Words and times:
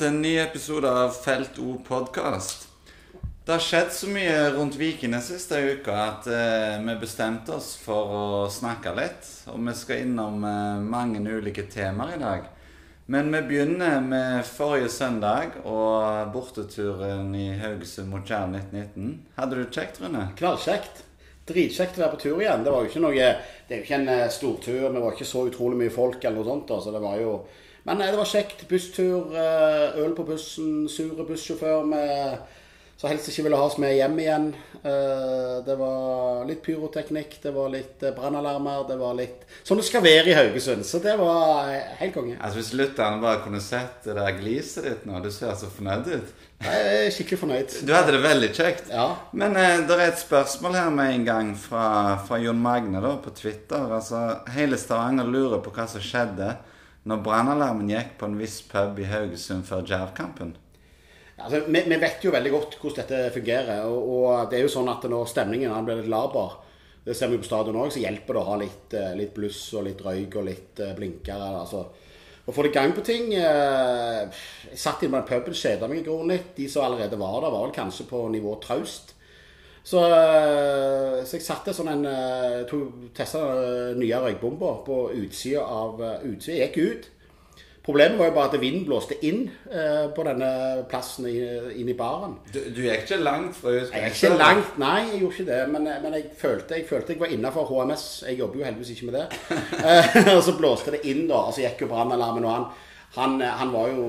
Til 0.00 0.14
en 0.14 0.22
ny 0.24 0.30
episode 0.40 0.88
av 0.88 1.10
Felt 1.12 1.58
O 1.60 1.74
podkast. 1.84 2.62
Det 3.44 3.52
har 3.52 3.60
skjedd 3.60 3.90
så 3.92 4.08
mye 4.08 4.46
rundt 4.54 4.78
Viken 4.80 5.12
den 5.12 5.20
siste 5.20 5.58
uka 5.60 5.92
at 6.06 6.28
eh, 6.32 6.78
vi 6.86 6.94
bestemte 7.02 7.52
oss 7.58 7.74
for 7.76 8.14
å 8.16 8.22
snakke 8.48 8.94
litt. 8.96 9.28
Og 9.52 9.60
vi 9.66 9.74
skal 9.76 10.06
innom 10.06 10.40
eh, 10.48 10.80
mange 10.80 11.20
ulike 11.20 11.66
temaer 11.68 12.14
i 12.16 12.22
dag. 12.22 12.48
Men 13.12 13.28
vi 13.34 13.44
begynner 13.50 14.00
med 14.00 14.48
forrige 14.48 14.88
søndag 14.94 15.60
og 15.66 16.32
borteturen 16.32 17.34
i 17.36 17.50
Haugesund 17.60 18.08
mot 18.08 18.24
Jerv 18.24 18.56
1919. 18.56 19.12
Hadde 19.36 19.58
du 19.58 19.64
det 19.66 19.74
kjekt, 19.76 20.00
Rune? 20.00 20.30
Knallkjekt. 20.40 21.04
Dritkjekt 21.50 21.98
å 21.98 22.04
være 22.04 22.14
på 22.14 22.22
tur 22.24 22.42
igjen. 22.42 22.62
Det 22.64 22.74
var 22.74 22.84
jo 22.84 22.90
ikke 22.90 23.02
noe 23.02 23.16
Det 23.16 23.74
er 23.74 23.80
jo 23.80 23.86
ikke 23.86 23.98
en 23.98 24.12
eh, 24.14 24.28
stortur. 24.30 24.86
Vi 24.86 25.02
var 25.02 25.16
ikke 25.16 25.28
så 25.28 25.46
utrolig 25.48 25.80
mye 25.80 25.94
folk 25.94 26.22
eller 26.22 26.38
noe 26.38 26.50
sånt. 26.50 26.70
Altså, 26.76 26.94
det 26.94 27.02
var 27.02 27.18
jo 27.22 27.34
Men 27.88 28.00
eh, 28.00 28.12
det 28.12 28.20
var 28.20 28.30
kjekt. 28.30 28.64
Busstur, 28.70 29.34
eh, 29.34 30.00
øl 30.04 30.16
på 30.16 30.26
bussen, 30.28 30.88
sure 30.88 31.26
bussjåfør 31.28 31.86
så 33.00 33.08
helst 33.08 33.30
ikke 33.30 33.46
ville 33.46 33.56
ha 33.56 33.64
oss 33.64 33.78
med 33.80 33.94
hjem 33.96 34.18
igjen. 34.20 34.42
Det 35.64 35.76
var 35.80 36.42
litt 36.44 36.58
pyroteknikk, 36.60 37.38
det 37.40 37.52
var 37.54 37.70
litt 37.72 38.02
brannalarmer, 38.12 38.82
det 38.90 38.98
var 39.00 39.14
litt 39.16 39.46
Sånn 39.64 39.80
det 39.80 39.86
skal 39.88 40.04
være 40.04 40.28
i 40.28 40.34
Haugesund. 40.36 40.84
Så 40.84 41.00
det 41.00 41.14
var 41.16 41.70
helt 41.96 42.12
konge. 42.12 42.36
Altså 42.36 42.60
Hvis 42.60 42.74
lytterne 42.76 43.22
bare 43.24 43.40
kunne 43.46 43.62
sett 43.64 44.04
det 44.04 44.18
der 44.20 44.36
gliset 44.36 44.84
ditt 44.84 45.08
nå, 45.08 45.16
du 45.24 45.30
ser 45.32 45.56
så 45.56 45.72
fornøyd 45.72 46.12
ut. 46.12 46.44
Jeg 46.60 46.88
er 46.92 47.12
skikkelig 47.14 47.38
fornøyd. 47.40 47.74
Du 47.88 47.92
hadde 47.94 48.12
det 48.12 48.20
veldig 48.20 48.48
kjekt. 48.52 48.90
Ja. 48.92 49.06
Men 49.32 49.56
eh, 49.56 49.78
det 49.88 49.96
er 49.96 50.10
et 50.10 50.20
spørsmål 50.20 50.76
her 50.76 50.90
med 50.92 51.14
en 51.14 51.24
gang 51.24 51.52
fra, 51.56 52.18
fra 52.26 52.36
Jon 52.42 52.60
Magne 52.60 53.00
da, 53.00 53.14
på 53.22 53.32
Twitter. 53.36 53.86
Altså, 53.88 54.20
Hele 54.52 54.76
Stavanger 54.80 55.28
lurer 55.28 55.62
på 55.64 55.72
hva 55.72 55.86
som 55.88 56.04
skjedde 56.04 56.52
når 57.08 57.22
brannalarmen 57.24 57.88
gikk 57.88 58.18
på 58.20 58.28
en 58.28 58.36
viss 58.36 58.58
pub 58.68 59.00
i 59.00 59.08
Haugesund 59.08 59.64
før 59.64 59.86
Jerv-kampen. 59.88 60.52
Altså, 61.40 61.62
vi, 61.64 61.80
vi 61.88 61.98
vet 62.02 62.24
jo 62.24 62.34
veldig 62.34 62.52
godt 62.52 62.76
hvordan 62.82 62.98
dette 63.00 63.22
fungerer. 63.38 63.86
Og, 63.88 64.10
og 64.18 64.50
det 64.52 64.60
er 64.60 64.66
jo 64.66 64.74
sånn 64.76 64.92
at 64.92 65.06
når 65.08 65.30
stemningen 65.32 65.88
blir 65.88 66.02
litt 66.02 66.12
laber, 66.12 66.58
det 67.06 67.16
ser 67.16 67.32
vi 67.32 67.40
på 67.40 67.48
stadion 67.48 67.78
òg, 67.80 67.88
så 67.94 68.02
hjelper 68.02 68.36
det 68.36 68.42
å 68.42 68.48
ha 68.50 68.60
litt, 68.60 68.94
eh, 69.00 69.14
litt 69.16 69.32
bluss 69.34 69.62
og 69.80 69.86
litt 69.88 70.04
røyk 70.04 70.36
og 70.36 70.48
litt 70.50 70.84
eh, 70.84 70.92
blinkere. 70.98 71.54
Altså. 71.62 71.86
Og 72.50 72.54
få 72.56 72.64
det 72.66 72.72
gang 72.74 72.90
på 72.96 73.04
ting. 73.06 73.28
eh, 73.34 74.26
Jeg 74.70 74.78
satt 74.78 75.02
inne 75.04 75.20
på 75.20 75.20
den 75.20 75.28
puben, 75.28 75.54
kjeda 75.54 75.86
meg 75.86 76.00
i 76.00 76.02
grunnen 76.08 76.32
litt. 76.34 76.48
De 76.56 76.66
som 76.68 76.82
allerede 76.82 77.18
var 77.18 77.40
der, 77.44 77.52
var 77.54 77.62
vel 77.68 77.74
kanskje 77.76 78.08
på 78.10 78.24
nivå 78.32 78.56
traust. 78.62 79.14
Så, 79.84 80.02
eh, 80.02 81.22
så 81.24 81.36
jeg 81.38 81.46
satte 81.46 81.72
sånn 81.72 81.92
en 81.94 82.04
Testa 83.14 83.38
den 83.92 84.00
nye 84.02 84.18
røykbomba 84.18 84.84
på 84.84 84.98
utsida 85.14 85.62
av 85.62 86.02
eh, 86.02 86.26
utsida. 86.32 86.66
Gikk 86.66 86.78
ut. 86.78 87.08
Problemet 87.80 88.18
var 88.18 88.28
jo 88.28 88.34
bare 88.36 88.48
at 88.50 88.60
vinden 88.60 88.82
blåste 88.84 89.16
inn 89.24 89.46
eh, 89.72 90.10
på 90.12 90.24
denne 90.26 90.50
plassen 90.90 91.24
i, 91.30 91.38
inn 91.80 91.88
i 91.88 91.96
baren. 91.96 92.34
Du, 92.52 92.58
du 92.76 92.82
gikk 92.84 93.06
ikke 93.06 93.20
langt 93.22 93.56
fra 93.56 93.72
Jeg 93.72 93.86
gikk 93.88 94.18
ikke 94.18 94.40
langt, 94.42 94.74
nei, 94.82 94.98
jeg 95.06 95.22
gjorde 95.22 95.38
ikke 95.38 95.46
det. 95.48 95.60
Men, 95.72 95.88
men 96.04 96.16
jeg, 96.18 96.26
følte, 96.42 96.76
jeg 96.76 96.88
følte 96.90 97.16
jeg 97.16 97.22
var 97.22 97.32
innafor 97.32 97.70
HMS. 97.70 98.06
Jeg 98.28 98.38
jobber 98.42 98.60
jo 98.60 98.68
heldigvis 98.68 98.92
ikke 98.96 99.10
med 99.10 99.18
det. 99.20 99.26
Eh, 99.90 100.16
og 100.36 100.42
så 100.44 100.52
blåste 100.58 100.92
det 100.92 101.00
inn, 101.08 101.24
da. 101.30 101.40
Og 101.48 101.56
så 101.56 101.64
gikk 101.64 101.86
jo 101.86 101.90
brannalarmen. 101.94 102.44
Og 102.44 102.52
han, 102.52 102.66
han, 103.16 103.40
han 103.62 103.72
var 103.72 103.88
jo 103.94 104.04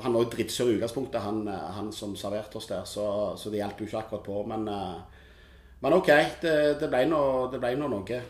han 0.00 0.14
var 0.14 0.24
jo 0.24 0.30
drittsur 0.32 0.70
i 0.70 0.76
utgangspunktet, 0.78 1.20
han, 1.20 1.42
han 1.48 1.90
som 1.92 2.14
serverte 2.16 2.56
oss 2.56 2.68
der. 2.70 2.84
Så, 2.88 3.04
så 3.36 3.50
det 3.50 3.60
hjalp 3.60 3.80
jo 3.80 3.88
ikke 3.88 4.04
akkurat 4.04 4.26
på. 4.26 4.42
Men, 4.48 4.68
eh, 4.70 5.24
men 5.82 5.96
OK, 5.96 6.10
det, 6.42 6.54
det 6.80 6.88
ble 6.92 7.06
nå 7.10 7.22
det 7.52 7.60
ble 7.62 7.74
nå 7.80 7.90
noe. 7.90 8.20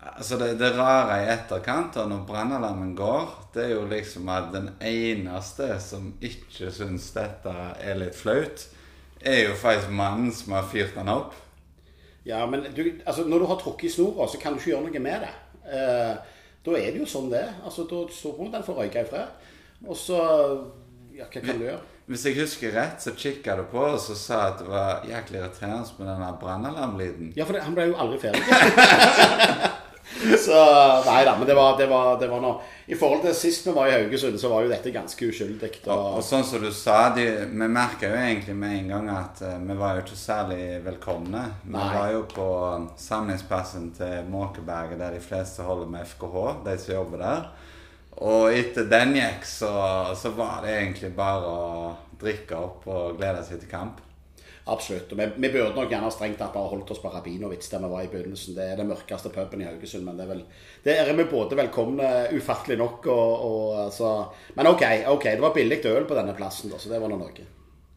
Altså 0.00 0.38
det, 0.40 0.54
det 0.60 0.70
rare 0.78 1.18
i 1.20 1.28
etterkant 1.28 1.96
og 2.00 2.08
når 2.08 2.24
brannalarmen 2.28 2.94
går, 2.96 3.34
det 3.54 3.66
er 3.66 3.74
jo 3.74 3.82
liksom 3.90 4.30
at 4.32 4.48
den 4.54 4.70
eneste 4.80 5.74
som 5.82 6.14
ikke 6.24 6.70
syns 6.72 7.10
dette 7.12 7.52
er 7.84 8.00
litt 8.00 8.16
flaut, 8.16 8.64
er 9.20 9.42
jo 9.50 9.58
faktisk 9.60 9.92
mannen 9.92 10.32
som 10.32 10.56
har 10.56 10.68
fyrt 10.72 10.96
den 10.96 11.12
opp. 11.12 11.36
Ja, 12.24 12.46
men 12.48 12.64
du, 12.76 12.82
altså, 13.04 13.26
når 13.28 13.44
du 13.44 13.46
har 13.50 13.60
trukket 13.60 13.90
i 13.90 13.92
snora, 13.92 14.28
så 14.28 14.40
kan 14.40 14.54
du 14.54 14.60
ikke 14.60 14.72
gjøre 14.72 14.88
noe 14.88 15.02
med 15.04 15.24
det. 15.26 15.32
Eh, 15.68 16.36
da 16.64 16.76
er 16.76 16.92
det 16.92 17.00
jo 17.02 17.08
sånn 17.08 17.30
det. 17.32 17.46
Altså, 17.64 17.84
da 17.88 18.02
står 18.12 18.52
den 18.52 18.64
får 18.64 18.80
røyke 18.80 19.04
i 19.04 19.08
fred. 19.08 19.48
Og 19.86 19.96
så 19.96 20.20
Ja, 21.16 21.26
hva 21.26 21.40
kan 21.42 21.58
du 21.58 21.66
gjøre? 21.66 21.80
Hvis 22.10 22.24
jeg 22.26 22.38
husker 22.40 22.72
rett, 22.74 23.02
så 23.02 23.12
kikka 23.14 23.54
du 23.58 23.64
på 23.70 23.82
og 23.86 23.98
så 24.02 24.16
sa 24.18 24.38
at 24.48 24.62
det 24.62 24.66
var 24.66 25.04
jæklig 25.06 25.38
irriterende 25.38 25.98
med 25.98 26.08
den 26.08 26.38
brannalarmlyden. 26.40 27.28
Ja, 27.36 27.44
for 27.44 27.54
det, 27.54 27.62
han 27.62 27.76
ble 27.76 27.90
jo 27.92 27.98
aldri 28.02 28.18
ferdig. 28.24 29.76
så 30.46 30.58
Nei 31.06 31.22
da, 31.24 31.36
men 31.38 31.46
det 31.48 31.54
var, 31.54 31.78
det 31.78 31.86
var, 31.90 32.18
det 32.20 32.28
var 32.28 32.42
noe 32.44 32.60
I 32.90 32.96
forhold 32.98 33.22
til 33.24 33.34
sist 33.36 33.66
vi 33.66 33.74
var 33.76 33.88
i 33.88 33.94
Haugesund, 33.94 34.36
så 34.40 34.50
var 34.52 34.64
jo 34.64 34.72
dette 34.72 34.92
ganske 34.94 35.28
uskyldig. 35.30 35.70
Og, 35.86 36.18
og 36.18 36.24
sånn 36.26 36.44
som 36.46 36.62
du 36.62 36.70
sa, 36.74 36.98
de, 37.14 37.26
vi 37.46 37.70
merka 37.70 38.10
jo 38.10 38.18
egentlig 38.18 38.56
med 38.58 38.76
en 38.76 38.92
gang 38.94 39.10
at 39.14 39.42
uh, 39.46 39.56
vi 39.62 39.76
var 39.78 39.96
jo 39.96 40.04
ikke 40.04 40.18
særlig 40.18 40.60
velkomne. 40.84 41.44
Vi 41.62 41.76
Nei. 41.76 41.88
var 41.94 42.12
jo 42.16 42.24
på 42.34 42.50
samlingsplassen 42.98 43.90
til 43.96 44.28
Måkeberget, 44.32 44.98
der 45.00 45.16
de 45.16 45.22
fleste 45.24 45.66
holder 45.66 45.90
med 45.94 46.08
FKH, 46.10 46.46
de 46.66 46.76
som 46.82 46.94
jobber 46.98 47.24
der. 47.24 47.48
Og 48.20 48.52
etter 48.52 48.90
den 48.90 49.14
gikk, 49.16 49.46
så, 49.48 49.72
så 50.18 50.34
var 50.36 50.64
det 50.66 50.76
egentlig 50.76 51.14
bare 51.16 51.46
å 51.46 51.92
drikke 52.20 52.58
opp 52.58 52.88
og 52.90 53.18
glede 53.20 53.46
seg 53.46 53.62
til 53.62 53.70
kamp. 53.70 54.02
Absolutt. 54.64 55.12
Og 55.12 55.18
vi, 55.18 55.26
vi 55.40 55.50
burde 55.54 55.74
nok 55.76 55.90
gjerne 55.90 56.10
strengt 56.12 56.38
tatt 56.40 56.52
bare 56.54 56.70
holdt 56.70 56.90
oss 56.92 57.00
på 57.02 57.10
Rabinowitz, 57.12 57.70
der 57.72 57.82
vi 57.84 57.90
var 57.92 58.04
i 58.04 58.10
begynnelsen. 58.12 58.56
Det 58.58 58.66
er 58.66 58.76
den 58.80 58.90
mørkeste 58.90 59.32
puben 59.34 59.62
i 59.62 59.68
Haugesund, 59.68 60.04
men 60.06 60.18
det 60.18 60.26
er 60.26 60.32
vel 60.34 60.44
Der 60.84 61.00
er 61.04 61.16
vi 61.16 61.26
både 61.30 61.58
velkomne, 61.58 62.10
ufattelig 62.36 62.76
nok, 62.80 63.08
og, 63.10 63.46
og 63.48 63.80
altså 63.86 64.12
Men 64.56 64.70
OK, 64.70 64.84
ok, 65.14 65.26
det 65.32 65.46
var 65.46 65.56
billig 65.56 65.80
øl 65.88 66.06
på 66.06 66.18
denne 66.18 66.36
plassen, 66.36 66.70
da, 66.70 66.78
så 66.78 66.92
det 66.92 67.00
var 67.00 67.12
nå 67.12 67.18
noe. 67.20 67.48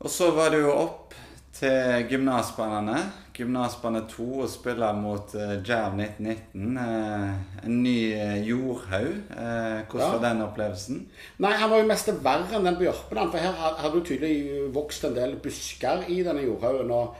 Og 0.03 0.11
så 0.11 0.31
var 0.35 0.51
det 0.51 0.63
jo 0.63 0.73
opp 0.73 1.15
til 1.63 2.07
gymnasbanene. 2.11 2.99
Gymnasbane 3.33 4.03
2 4.11 4.25
og 4.43 4.49
spiller 4.51 4.93
mot 4.93 5.31
uh, 5.33 5.55
Jerv 5.65 5.95
1919. 5.97 6.77
Uh, 6.77 7.65
en 7.65 7.77
ny 7.81 7.95
uh, 8.13 8.35
jordhaug. 8.45 9.15
Uh, 9.31 9.79
hvordan 9.89 10.03
Ja. 10.03 10.09
var 10.11 10.21
den 10.27 10.41
opplevelsen? 10.45 10.99
Nei, 11.41 11.53
han 11.57 11.71
var 11.71 11.81
jo 11.81 11.87
mest 11.89 12.11
verre 12.23 12.59
enn 12.59 12.67
den 12.67 12.77
på 12.77 12.85
Jørpeland. 12.85 13.31
For 13.33 13.41
her 13.41 13.55
hadde 13.79 13.95
jo 13.97 14.03
tydelig 14.05 14.35
vokst 14.75 15.07
en 15.07 15.15
del 15.17 15.37
busker 15.41 16.05
i 16.13 16.19
denne 16.27 16.43
jordhaugen. 16.45 16.91
Og 16.93 17.15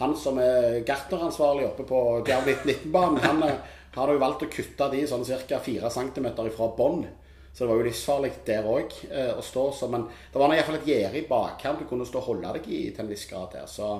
han 0.00 0.16
som 0.18 0.38
er 0.42 0.80
gartneransvarlig 0.88 1.68
oppe 1.68 1.86
på 1.86 2.02
Jerv 2.26 2.48
1919-banen, 2.48 3.20
han 3.22 3.42
eh, 3.46 3.58
har 3.94 4.08
jo 4.10 4.22
valgt 4.22 4.46
å 4.46 4.50
kutte 4.50 4.88
de 4.96 5.02
sånn 5.06 5.22
ca. 5.46 5.58
4 5.62 5.90
cm 5.92 6.30
fra 6.56 6.70
bånn. 6.78 7.04
Så 7.52 7.64
det 7.64 7.68
var 7.68 7.80
jo 7.80 7.86
livsfarlig 7.86 8.32
der 8.46 8.66
òg 8.66 8.94
å 9.36 9.42
stå. 9.44 9.66
Så, 9.76 9.88
men 9.92 10.06
det 10.08 10.40
var 10.40 10.54
iallfall 10.54 10.78
et 10.78 10.88
gjerde 10.88 11.20
i 11.20 11.26
bakkant 11.28 11.82
du 11.82 11.86
kunne 11.88 12.06
stå 12.08 12.22
og 12.22 12.28
holde 12.30 12.52
deg 12.56 12.68
i 12.72 12.82
til 12.88 13.04
en 13.04 13.10
viss 13.12 13.26
grad 13.28 13.58
her. 13.58 13.66
Så, 13.68 13.90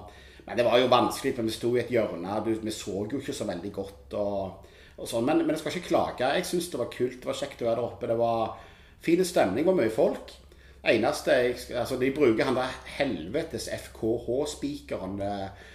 men 0.46 0.56
det 0.56 0.64
var 0.64 0.80
jo 0.80 0.88
vanskelig, 0.88 1.34
for 1.36 1.44
vi 1.44 1.52
sto 1.52 1.74
i 1.76 1.82
et 1.82 1.92
hjørne. 1.92 2.38
Du, 2.46 2.54
vi 2.64 2.72
så 2.72 3.04
jo 3.04 3.20
ikke 3.20 3.36
så 3.36 3.48
veldig 3.50 3.72
godt. 3.76 4.16
og 4.16 4.70
og 5.00 5.08
sånn, 5.08 5.24
men, 5.26 5.42
men 5.42 5.56
jeg 5.56 5.62
skal 5.62 5.74
ikke 5.76 5.88
klage. 5.88 6.30
Jeg 6.36 6.46
syns 6.48 6.70
det 6.72 6.80
var 6.80 6.92
kult. 6.92 7.18
Det 7.22 7.28
var 7.28 7.38
kjekt 7.38 7.62
å 7.64 7.68
være 7.68 7.80
der 7.80 7.88
oppe. 7.88 8.08
Det 8.10 8.18
var 8.20 8.56
fin 9.02 9.24
stemning, 9.26 9.64
det 9.64 9.70
var 9.70 9.78
mye 9.80 9.94
folk. 9.94 10.34
Eneste 10.92 11.36
jeg, 11.38 11.58
altså 11.78 11.98
De 11.98 12.10
bruker 12.14 12.48
han 12.48 12.58
der 12.58 12.74
helvetes 12.98 13.68
FKH-spikeren 13.70 15.20
eh, 15.22 15.68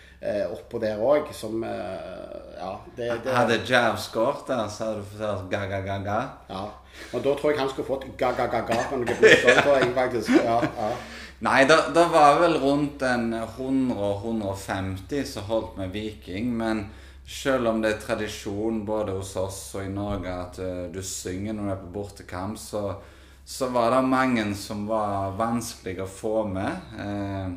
oppå 0.50 0.80
der 0.82 0.98
òg, 0.98 1.30
som 1.34 1.64
eh, 1.64 2.36
Ja. 2.58 2.72
Det, 2.96 3.12
det, 3.24 3.34
Hadde 3.34 3.60
Jav 3.70 3.98
skåret 4.02 4.48
der, 4.48 4.68
så 4.68 4.86
hadde 4.86 5.04
du 5.04 5.12
fått 5.12 5.50
ga-ga-ga-ga. 5.52 6.20
ja. 6.50 6.66
Og 7.14 7.22
da 7.22 7.36
tror 7.38 7.52
jeg 7.52 7.60
han 7.60 7.70
skulle 7.70 7.86
fått 7.88 8.08
ga-ga-ga-ga 8.18 8.78
på 8.90 8.98
noe 8.98 9.18
blusser, 9.20 9.60
tror 9.62 9.78
jeg 9.78 9.92
faktisk. 9.94 10.32
Ja, 10.42 10.58
ja. 10.66 10.88
Nei, 11.46 11.60
det 11.70 11.78
det 11.94 12.08
var 12.10 12.40
vel 12.42 12.58
rundt 12.58 13.04
en 13.06 13.28
100-150 13.34 15.22
som 15.30 15.46
holdt 15.52 15.78
med 15.78 15.94
Viking. 15.94 16.50
Men 16.58 16.88
selv 17.28 17.68
om 17.70 17.84
det 17.84 17.92
er 17.94 18.02
tradisjon 18.02 18.82
både 18.88 19.14
hos 19.20 19.36
oss 19.38 19.60
og 19.76 19.86
i 19.86 19.94
Norge 19.94 20.34
at 20.34 20.60
eh, 20.64 20.88
du 20.90 21.04
synger 21.06 21.54
når 21.54 21.64
du 21.64 21.72
er 21.76 21.82
på 21.84 21.94
bortekamp, 22.00 22.58
så, 22.58 22.96
så 23.46 23.70
var 23.70 23.94
det 23.94 24.04
mange 24.10 24.50
som 24.58 24.88
var 24.90 25.38
vanskelig 25.38 26.00
å 26.02 26.10
få 26.10 26.36
med. 26.50 26.94
Eh, 26.98 27.50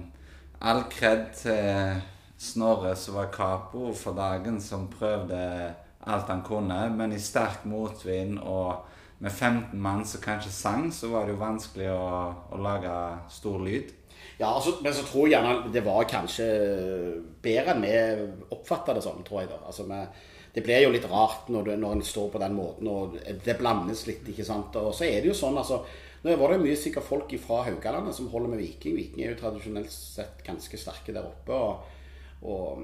all 0.61 0.85
kred 0.93 1.31
til 1.41 2.03
Snorre 2.41 2.95
som 2.97 3.19
var 3.19 3.33
kapo 3.35 3.91
for 3.93 4.17
dagen, 4.17 4.61
som 4.65 4.89
prøvde 4.89 5.41
alt 6.09 6.31
han 6.33 6.41
kunne. 6.47 6.79
Men 6.97 7.13
i 7.13 7.21
sterk 7.21 7.67
motvind 7.69 8.39
og 8.41 8.87
med 9.21 9.33
15 9.33 9.77
mann 9.77 10.07
som 10.09 10.23
kanskje 10.25 10.53
sang, 10.55 10.89
så 10.93 11.11
var 11.13 11.27
det 11.27 11.35
jo 11.35 11.43
vanskelig 11.43 11.91
å, 11.93 12.07
å 12.57 12.61
lage 12.65 12.95
stor 13.29 13.61
lyd. 13.61 13.93
Ja, 14.41 14.55
altså, 14.55 14.79
men 14.81 14.95
så 14.97 15.05
tror 15.05 15.29
jeg 15.29 15.35
gjerne 15.35 15.73
det 15.75 15.85
var 15.85 16.09
kanskje 16.09 16.47
bedre 17.45 17.75
enn 17.75 17.85
vi 17.85 17.93
oppfatta 18.57 18.97
det 18.97 19.05
sånn, 19.05 19.21
tror 19.27 19.43
jeg. 19.43 19.51
da. 19.53 19.61
Altså, 19.69 19.85
med, 19.89 20.17
det 20.55 20.65
blir 20.65 20.87
jo 20.87 20.95
litt 20.95 21.09
rart 21.13 21.51
når, 21.53 21.69
du, 21.69 21.75
når 21.83 21.99
en 21.99 22.07
står 22.09 22.33
på 22.33 22.41
den 22.41 22.57
måten, 22.57 22.89
og 22.89 23.19
det 23.21 23.59
blandes 23.61 24.07
litt. 24.09 24.25
ikke 24.33 24.49
sant? 24.49 24.81
Og 24.81 24.95
så 24.97 25.05
er 25.11 25.21
det 25.21 25.35
jo 25.35 25.37
sånn, 25.37 25.61
altså 25.61 25.85
Nå 26.21 26.35
var 26.37 26.53
det 26.53 26.59
mye 26.61 26.77
sikkert 26.77 27.07
folk 27.07 27.31
fra 27.41 27.63
Haugalandet 27.65 28.13
som 28.13 28.27
holder 28.29 28.51
med 28.53 28.59
Viking. 28.61 28.93
Viking 28.93 29.23
er 29.25 29.31
jo 29.31 29.39
tradisjonelt 29.41 29.89
sett 29.89 30.43
ganske 30.45 30.77
sterke 30.77 31.15
der 31.17 31.25
oppe. 31.25 31.57
og 31.57 32.00
og 32.43 32.83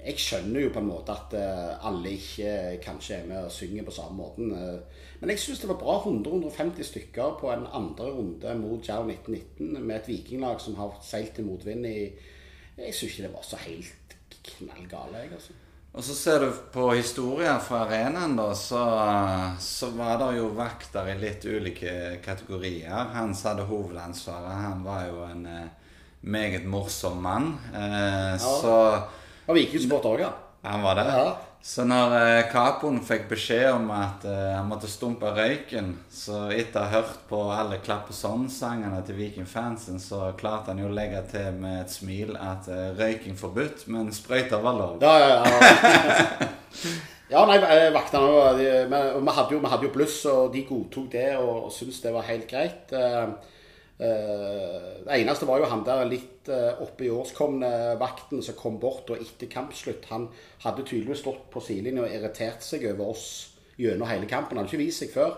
jeg 0.00 0.16
skjønner 0.20 0.64
jo 0.64 0.72
på 0.72 0.80
en 0.80 0.88
måte 0.88 1.12
at 1.12 1.34
uh, 1.36 1.86
alle 1.88 2.14
ikke 2.16 2.80
kanskje 2.84 3.18
er 3.20 3.28
med 3.28 3.44
og 3.44 3.52
synger 3.52 3.84
på 3.84 3.94
samme 3.94 4.16
måten. 4.16 4.52
Uh, 4.52 5.06
men 5.20 5.32
jeg 5.34 5.42
syns 5.42 5.62
det 5.62 5.68
var 5.68 5.80
bra 5.80 5.98
100-150 6.00 6.88
stykker 6.88 7.38
på 7.40 7.50
en 7.52 7.66
andre 7.66 8.10
runde 8.16 8.54
mot 8.60 8.88
Jerv 8.88 9.10
1919 9.12 9.80
med 9.80 9.96
et 9.98 10.08
vikinglag 10.08 10.60
som 10.60 10.78
har 10.80 10.96
seilt 11.04 11.34
til 11.36 11.48
motvind 11.48 11.88
i 11.88 11.98
Jeg 12.80 12.94
syns 12.96 13.10
ikke 13.12 13.26
det 13.26 13.34
var 13.34 13.44
så 13.44 13.58
helt 13.60 14.14
knallgale, 14.40 15.18
jeg, 15.20 15.34
altså. 15.36 15.58
Og 15.90 16.04
så 16.06 16.14
ser 16.14 16.44
du 16.44 16.58
på 16.72 16.84
historien 16.94 17.58
fra 17.66 17.80
arenaen, 17.82 18.36
da, 18.38 18.52
så, 18.54 18.82
så, 19.58 19.88
var 19.98 20.20
det 20.22 20.36
jo 20.36 20.52
vakter 20.54 21.08
i 21.10 21.16
litt 21.18 21.44
ulike 21.44 21.94
kategorier. 22.22 23.10
Han 23.16 23.34
som 23.34 23.50
hadde 23.50 23.66
hovedansvaret, 23.66 24.62
han 24.68 24.84
var 24.86 25.08
jo 25.08 25.24
en 25.26 25.42
eh, 25.50 25.79
meget 26.20 26.66
morsom 26.68 27.22
mann. 27.22 27.54
Eh, 27.74 28.32
ja. 28.32 28.38
Så 28.38 28.74
Var 29.46 29.56
vikingsport 29.56 30.04
òg, 30.04 30.20
ja. 30.26 30.34
Han 30.62 30.82
var 30.82 30.94
det? 31.00 31.06
Ja. 31.08 31.30
Så 31.62 31.84
når 31.84 32.14
eh, 32.16 32.46
Capoen 32.48 33.02
fikk 33.04 33.26
beskjed 33.28 33.66
om 33.74 33.90
at 33.92 34.24
eh, 34.24 34.52
han 34.56 34.68
måtte 34.68 34.88
stumpe 34.88 35.28
røyken, 35.36 35.92
så 36.08 36.46
etter 36.56 36.80
å 36.80 36.84
ha 36.86 36.94
hørt 36.94 37.18
på 37.28 37.40
alle 37.52 37.82
Klapp 37.84 38.08
og 38.08 38.16
sånn-sangene 38.16 39.02
til 39.04 39.18
Viking-fansen, 39.18 40.00
så 40.00 40.30
klarte 40.40 40.72
han 40.72 40.80
jo 40.80 40.88
å 40.88 40.96
legge 40.96 41.20
til 41.28 41.58
med 41.60 41.82
et 41.82 41.92
smil 41.92 42.32
at 42.40 42.70
eh, 42.72 42.94
røyking 42.96 43.36
forbudt, 43.36 43.84
men 43.92 44.08
sprøyter 44.16 44.64
var 44.64 44.78
lov. 44.78 45.04
Ja, 45.04 45.14
ja, 45.20 45.28
ja. 45.44 46.48
ja 47.34 47.44
nei, 47.52 47.60
eh, 47.60 47.90
vaktene 47.92 48.32
òg. 48.40 48.64
vi, 48.64 49.36
hadde 49.36 49.56
jo, 49.58 49.60
vi 49.60 49.74
hadde 49.74 49.88
jo 49.90 49.94
bluss, 49.98 50.18
og 50.32 50.54
de 50.56 50.64
godtok 50.64 51.12
det 51.12 51.28
og, 51.36 51.66
og 51.68 51.74
syntes 51.76 52.00
det 52.06 52.16
var 52.16 52.28
helt 52.30 52.48
greit. 52.48 52.96
Eh, 54.00 54.50
Eh, 55.00 55.06
det 55.06 55.20
eneste 55.20 55.46
var 55.48 55.60
jo 55.60 55.68
han 55.70 55.84
der 55.84 56.08
litt 56.08 56.48
uh, 56.52 56.80
oppe 56.84 57.06
i 57.06 57.12
årskomne 57.12 57.96
vakten 58.00 58.42
som 58.44 58.56
kom 58.58 58.78
bort 58.80 59.10
og 59.12 59.20
etter 59.20 59.50
kampslutt. 59.50 60.08
Han 60.12 60.28
hadde 60.64 60.84
tydeligvis 60.86 61.22
stått 61.24 61.48
på 61.52 61.62
sidelinja 61.64 62.06
og 62.06 62.14
irritert 62.14 62.64
seg 62.64 62.86
over 62.92 63.12
oss 63.14 63.26
gjennom 63.80 64.08
hele 64.10 64.28
kampen. 64.30 64.58
Han 64.58 64.66
hadde 64.66 64.76
ikke 64.76 64.84
vist 64.84 65.04
seg 65.04 65.14
før. 65.14 65.34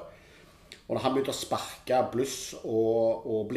Og 0.88 0.96
når 0.96 1.02
han 1.04 1.14
begynte 1.14 1.32
å 1.32 1.38
sparke 1.38 2.02
bluss 2.12 2.36
og, 2.62 3.26
og 3.30 3.54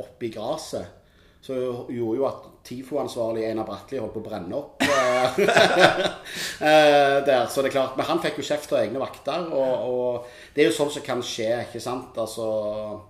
opp 0.00 0.22
i 0.24 0.32
gresset, 0.32 0.96
så 1.40 1.56
gjorde 1.56 2.18
jo 2.18 2.26
at 2.28 2.42
TIFO-ansvarlig 2.68 3.46
Einar 3.48 3.64
Bratli 3.64 3.96
holdt 3.96 4.12
på 4.12 4.20
å 4.20 4.26
brenne 4.26 4.58
opp 4.58 4.82
uh, 4.84 5.38
der. 7.26 7.46
Så 7.48 7.62
det 7.64 7.70
er 7.70 7.76
klart, 7.78 7.96
Men 7.96 8.10
han 8.10 8.20
fikk 8.22 8.42
jo 8.42 8.48
kjeft 8.50 8.74
av 8.74 8.82
egne 8.82 9.00
vakter, 9.00 9.48
og, 9.48 9.72
og 9.88 10.52
det 10.54 10.64
er 10.64 10.68
jo 10.68 10.76
sånn 10.76 10.92
som 10.92 11.06
kan 11.06 11.24
skje, 11.24 11.48
ikke 11.64 11.82
sant. 11.82 12.12
Altså 12.20 12.50
Eh, 12.50 13.09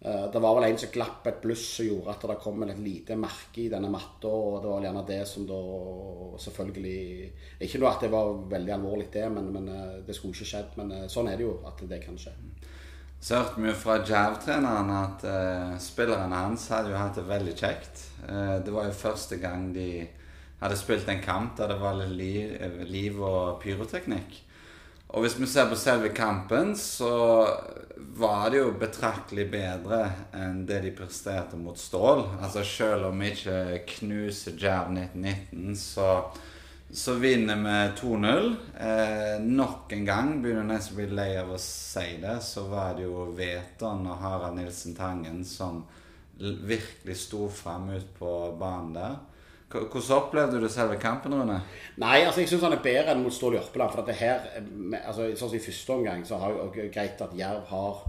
det 0.00 0.40
var 0.40 0.54
vel 0.56 0.64
en 0.64 0.78
som 0.80 0.88
glapp 0.94 1.26
et 1.28 1.42
bluss 1.42 1.64
som 1.74 1.84
gjorde 1.84 2.12
at 2.14 2.22
det 2.24 2.36
kom 2.40 2.62
et 2.64 2.78
lite 2.80 3.18
merke 3.20 3.66
i 3.66 3.68
denne 3.68 3.90
matta. 3.92 4.30
Og 4.32 4.62
det 4.62 4.70
var 4.70 4.86
gjerne 4.86 5.02
det 5.10 5.18
som 5.28 5.44
da 5.48 5.58
selvfølgelig 6.40 7.00
Ikke 7.66 7.80
noe 7.82 7.90
at 7.92 8.06
det 8.06 8.12
var 8.14 8.32
veldig 8.48 8.74
alvorlig, 8.78 9.10
det, 9.12 9.26
men, 9.28 9.50
men 9.52 9.68
eh, 9.68 9.98
det 10.06 10.16
skulle 10.16 10.32
ikke 10.32 10.48
skjedd. 10.54 10.78
Men 10.80 10.94
eh, 10.96 11.08
sånn 11.12 11.28
er 11.28 11.36
det 11.36 11.44
jo 11.44 11.58
at 11.68 11.84
det 11.90 12.00
kan 12.00 12.16
skje. 12.16 12.32
Så 13.20 13.36
hørte 13.36 13.60
vi 13.60 13.68
jo 13.68 13.76
fra 13.76 13.98
Jav-treneren 14.00 14.90
at 14.96 15.24
uh, 15.28 15.74
spillerne 15.76 16.38
hans 16.46 16.62
hadde 16.72 16.88
jo 16.88 16.96
hatt 16.96 17.18
det 17.18 17.26
veldig 17.28 17.52
kjekt. 17.52 18.06
Uh, 18.24 18.56
det 18.64 18.72
var 18.72 18.86
jo 18.88 18.96
første 18.96 19.36
gang 19.42 19.66
de 19.74 20.06
hadde 20.62 20.78
spilt 20.80 21.08
en 21.12 21.20
kamp 21.20 21.58
der 21.58 21.68
det 21.68 21.76
var 21.82 21.98
litt 21.98 22.14
liv, 22.16 22.54
liv 22.88 23.20
og 23.20 23.60
pyroteknikk. 23.60 24.38
Og 25.10 25.24
hvis 25.24 25.34
vi 25.40 25.46
ser 25.50 25.66
på 25.66 25.78
selve 25.78 26.12
kampen, 26.14 26.76
så 26.78 27.10
var 28.20 28.50
det 28.50 28.60
jo 28.60 28.70
betraktelig 28.78 29.46
bedre 29.50 30.04
enn 30.36 30.62
det 30.68 30.80
de 30.84 30.92
presterte 30.94 31.58
mot 31.58 31.78
Stål. 31.78 32.22
Altså 32.38 32.62
Selv 32.66 33.08
om 33.10 33.22
vi 33.22 33.32
ikke 33.32 33.82
knuser 33.96 34.54
Jerv 34.60 34.92
1919, 34.94 35.76
så, 35.78 36.10
så 36.92 37.16
vinner 37.18 37.58
vi 37.64 37.76
2-0. 38.00 38.52
Eh, 38.86 39.34
nok 39.42 39.96
en 39.96 40.06
gang 40.06 40.34
begynner 40.42 40.62
jeg 40.62 40.70
nesten 40.74 40.94
å 40.94 41.00
bli 41.00 41.08
lei 41.18 41.30
av 41.40 41.50
å 41.54 41.62
si 41.64 42.06
det, 42.22 42.36
så 42.46 42.68
var 42.70 42.94
det 42.98 43.08
jo 43.08 43.26
Veton 43.34 44.06
og 44.06 44.22
Harald 44.22 44.60
Nilsen 44.60 44.94
Tangen 44.98 45.42
som 45.48 45.82
virkelig 46.40 47.18
sto 47.26 47.48
fram 47.52 47.90
ut 47.90 48.14
på 48.18 48.36
banen 48.60 48.94
der. 48.94 49.18
Hvordan 49.70 50.16
opplevde 50.16 50.60
du 50.60 50.68
selve 50.68 50.96
kampen, 50.98 51.34
Rune? 51.34 51.60
Nei, 52.02 52.24
altså 52.24 52.42
Jeg 52.42 52.50
syns 52.50 52.64
han 52.66 52.74
er 52.74 52.82
bedre 52.82 53.12
enn 53.14 53.22
mot 53.22 53.34
Stål 53.34 53.54
Jørpeland. 53.54 53.92
For 53.92 54.02
at 54.02 54.10
det 54.10 54.16
her, 54.18 54.48
altså 55.04 55.28
sånn 55.28 55.52
som 55.52 55.58
I 55.58 55.62
første 55.66 55.94
omgang 55.94 56.24
så 56.26 56.40
har 56.42 56.56
jo 56.56 56.88
greit 56.90 57.22
at 57.22 57.36
Jerv 57.38 57.70
har, 57.70 58.02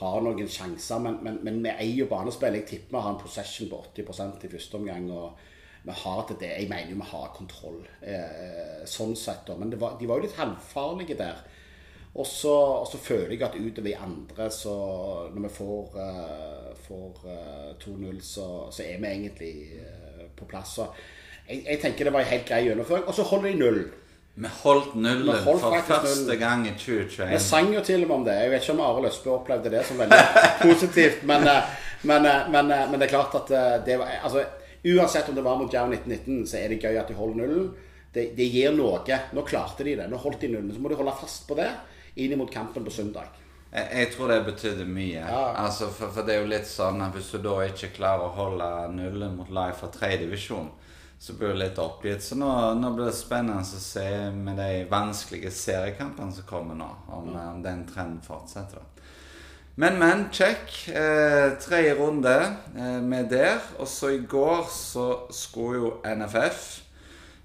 har 0.00 0.26
noen 0.26 0.50
sjanser, 0.50 1.04
men, 1.04 1.20
men, 1.22 1.38
men 1.46 1.62
vi 1.62 1.76
eier 1.86 2.10
banespill. 2.10 2.58
Jeg 2.58 2.68
tipper 2.72 2.98
vi 2.98 3.04
har 3.04 3.14
en 3.14 3.22
possession 3.22 3.70
på 3.70 3.84
80% 3.92 4.48
i 4.48 4.52
første 4.56 4.80
omgang. 4.80 5.06
og 5.14 5.46
vi 5.82 5.94
har 5.96 6.26
til 6.28 6.36
det, 6.40 6.50
Jeg 6.58 6.68
mener 6.68 6.90
jo 6.90 6.96
vi 6.96 7.08
har 7.12 7.32
kontroll, 7.36 7.80
eh, 8.02 8.82
sånn 8.84 9.16
sett. 9.16 9.48
Men 9.58 9.78
var, 9.80 9.96
de 9.98 10.06
var 10.06 10.18
jo 10.18 10.26
litt 10.26 10.36
halvfarlige 10.36 11.16
der. 11.16 11.40
Og 12.14 12.26
så, 12.26 12.98
føler 12.98 13.36
jeg 13.36 13.42
at 13.46 13.54
utover 13.54 13.88
i 13.88 13.94
andre, 13.94 14.50
så 14.50 14.74
når 15.30 15.44
vi 15.44 15.50
får, 15.54 15.92
uh, 15.94 16.70
får 16.88 17.20
uh, 17.24 17.68
2-0, 17.78 18.20
så, 18.20 18.46
så, 18.74 18.82
er 18.82 18.98
vi 18.98 19.06
egentlig 19.06 19.52
uh, 19.78 20.09
på 20.40 20.48
plass. 20.50 20.76
Så 20.78 20.86
jeg, 21.46 21.64
jeg, 21.64 21.80
tenker 21.82 22.08
det 22.08 22.14
var 22.14 22.24
en 22.24 22.32
helt 22.32 22.46
grei 22.48 22.62
gjennomføring. 22.66 23.06
Og 23.08 23.16
så 23.16 23.26
holder 23.30 23.50
de 23.50 23.60
null. 23.60 23.82
Vi 24.40 24.50
holdt 24.62 24.94
nullen 24.94 25.42
holdt 25.44 25.64
for 25.64 25.82
første 25.88 26.22
nullen. 26.22 26.40
gang 26.40 26.62
i 26.68 26.72
2021. 26.78 27.28
Vi 27.34 27.40
sang 27.44 27.74
jo 27.74 27.82
til 27.84 28.04
og 28.04 28.08
med 28.08 28.16
om 28.16 28.24
det. 28.28 28.38
Jeg 28.40 28.52
vet 28.52 28.64
ikke 28.64 28.76
om 28.76 28.82
Arild 28.86 29.10
Østbø 29.10 29.34
opplevde 29.34 29.72
det 29.74 29.84
som 29.88 30.00
veldig 30.00 30.20
positivt. 30.68 31.26
Men, 31.28 31.44
eh, 31.50 31.76
men, 32.08 32.26
eh, 32.30 32.48
men, 32.54 32.72
eh, 32.72 32.86
men, 32.88 32.96
det 33.00 33.08
er 33.08 33.14
klart 33.16 33.36
at 33.42 33.52
det 33.86 33.98
var 34.00 34.16
altså, 34.22 34.46
Uansett 34.80 35.26
om 35.28 35.34
det 35.36 35.42
var 35.44 35.58
mot 35.60 35.74
Jerv 35.74 35.90
1919, 35.92 36.46
så 36.48 36.56
er 36.56 36.70
det 36.72 36.78
gøy 36.80 36.94
at 36.96 37.10
de 37.10 37.14
holder 37.18 37.42
nullen. 37.42 37.66
Det, 38.14 38.30
det, 38.32 38.46
gir 38.48 38.72
noe. 38.72 39.02
Nå 39.36 39.42
klarte 39.44 39.84
de 39.84 39.92
det. 39.98 40.06
Nå 40.08 40.16
holdt 40.22 40.40
de 40.40 40.48
nullen. 40.54 40.70
Så 40.72 40.80
må 40.80 40.88
de 40.88 40.96
holde 40.96 41.12
fast 41.20 41.44
på 41.50 41.58
det 41.58 41.68
inn 42.16 42.32
mot 42.40 42.48
kampen 42.50 42.86
på 42.86 42.94
søndag. 42.94 43.28
Jeg, 43.70 43.86
jeg 43.94 44.10
tror 44.14 44.32
det 44.32 44.40
betydde 44.48 44.84
mye. 44.88 45.22
Ja. 45.22 45.42
Altså, 45.62 45.90
for, 45.94 46.10
for, 46.10 46.26
det 46.26 46.36
er 46.36 46.44
jo 46.44 46.50
litt 46.50 46.66
sånn 46.66 47.02
at 47.04 47.14
hvis 47.14 47.30
du 47.34 47.38
da 47.44 47.56
ikke 47.68 47.92
klarer 48.00 48.26
å 48.26 48.34
holde 48.34 48.70
nullen 48.96 49.36
mot 49.38 49.50
lag 49.54 49.76
fra 49.78 49.90
tredjedivisjon, 49.94 50.70
så 51.20 51.36
blir 51.36 51.52
du 51.52 51.60
litt 51.60 51.78
oppgitt. 51.78 52.24
Så 52.24 52.38
nå, 52.40 52.48
nå, 52.80 52.92
blir 52.96 53.10
det 53.10 53.18
spennende 53.18 53.60
å 53.62 53.82
se 53.84 54.08
med 54.34 54.56
de 54.58 54.86
vanskelige 54.90 55.52
seriekampene 55.52 56.32
som 56.32 56.48
kommer 56.48 56.78
nå, 56.78 56.88
om, 57.12 57.28
mm. 57.28 57.40
om 57.44 57.62
den 57.66 57.84
trenden 57.90 58.22
fortsetter. 58.24 58.86
Men, 59.80 59.98
men, 60.00 60.26
check. 60.32 60.88
Eh, 60.88 61.52
tredje 61.62 61.94
runde 61.94 62.34
eh, 62.76 62.98
med 63.04 63.30
der. 63.30 63.60
Og 63.78 63.88
så 63.88 64.10
i 64.16 64.24
går 64.28 64.66
så 64.72 65.06
skulle 65.32 65.78
jo 65.78 65.92
NFF 66.04 66.66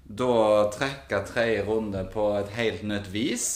da 0.06 0.66
trekke 0.74 1.22
tredje 1.26 1.62
runde 1.66 2.02
på 2.12 2.28
et 2.40 2.52
helt 2.58 2.84
nytt 2.86 3.08
vis. 3.12 3.48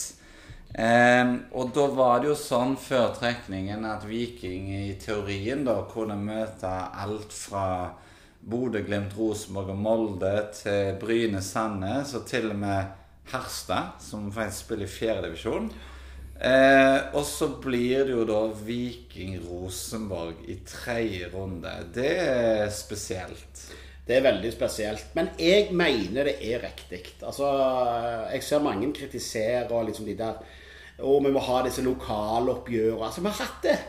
Eh, 0.73 1.33
og 1.51 1.73
da 1.75 1.87
var 1.91 2.21
det 2.21 2.29
jo 2.31 2.37
sånn 2.39 2.77
før 2.79 3.11
trekningen 3.17 3.83
at 3.89 4.05
Viking 4.07 4.69
i 4.71 4.93
teorien 5.01 5.65
da 5.67 5.81
kunne 5.91 6.15
møte 6.15 6.69
alt 6.71 7.35
fra 7.35 7.65
Bodø, 8.41 8.79
Glimt, 8.85 9.13
Rosenborg 9.17 9.73
og 9.73 9.81
Molde 9.83 10.35
til 10.55 10.95
Bryne, 11.01 11.43
Sandnes 11.43 12.15
og 12.17 12.23
til 12.29 12.49
og 12.53 12.61
med 12.63 12.97
Harstad, 13.31 13.99
som 14.01 14.31
faktisk 14.33 14.65
spiller 14.65 14.87
i 14.87 14.93
fjerdedivisjon. 14.95 15.67
Eh, 16.41 16.97
og 17.13 17.21
så 17.27 17.51
blir 17.61 18.07
det 18.07 18.15
jo 18.15 18.23
da 18.25 18.39
Viking-Rosenborg 18.65 20.39
i 20.49 20.57
tredje 20.65 21.29
runde. 21.35 21.73
Det 21.93 22.15
er 22.23 22.71
spesielt. 22.73 23.67
Det 24.07 24.17
er 24.17 24.25
veldig 24.25 24.49
spesielt. 24.55 25.11
Men 25.13 25.29
jeg 25.37 25.69
mener 25.77 26.31
det 26.31 26.39
er 26.41 26.63
riktig. 26.63 27.03
Altså, 27.21 27.51
jeg 28.31 28.43
ser 28.43 28.65
mange 28.65 28.89
kritisere 28.95 29.85
liksom 29.85 30.09
de 30.09 30.17
der 30.17 30.41
og 30.99 31.23
vi 31.25 31.31
må 31.33 31.41
ha 31.47 31.63
disse 31.65 31.83
lokaloppgjørene. 31.85 33.05
Altså, 33.07 33.23
vi 33.23 33.31
har 33.31 33.39
hatt 33.39 33.65
det. 33.65 33.79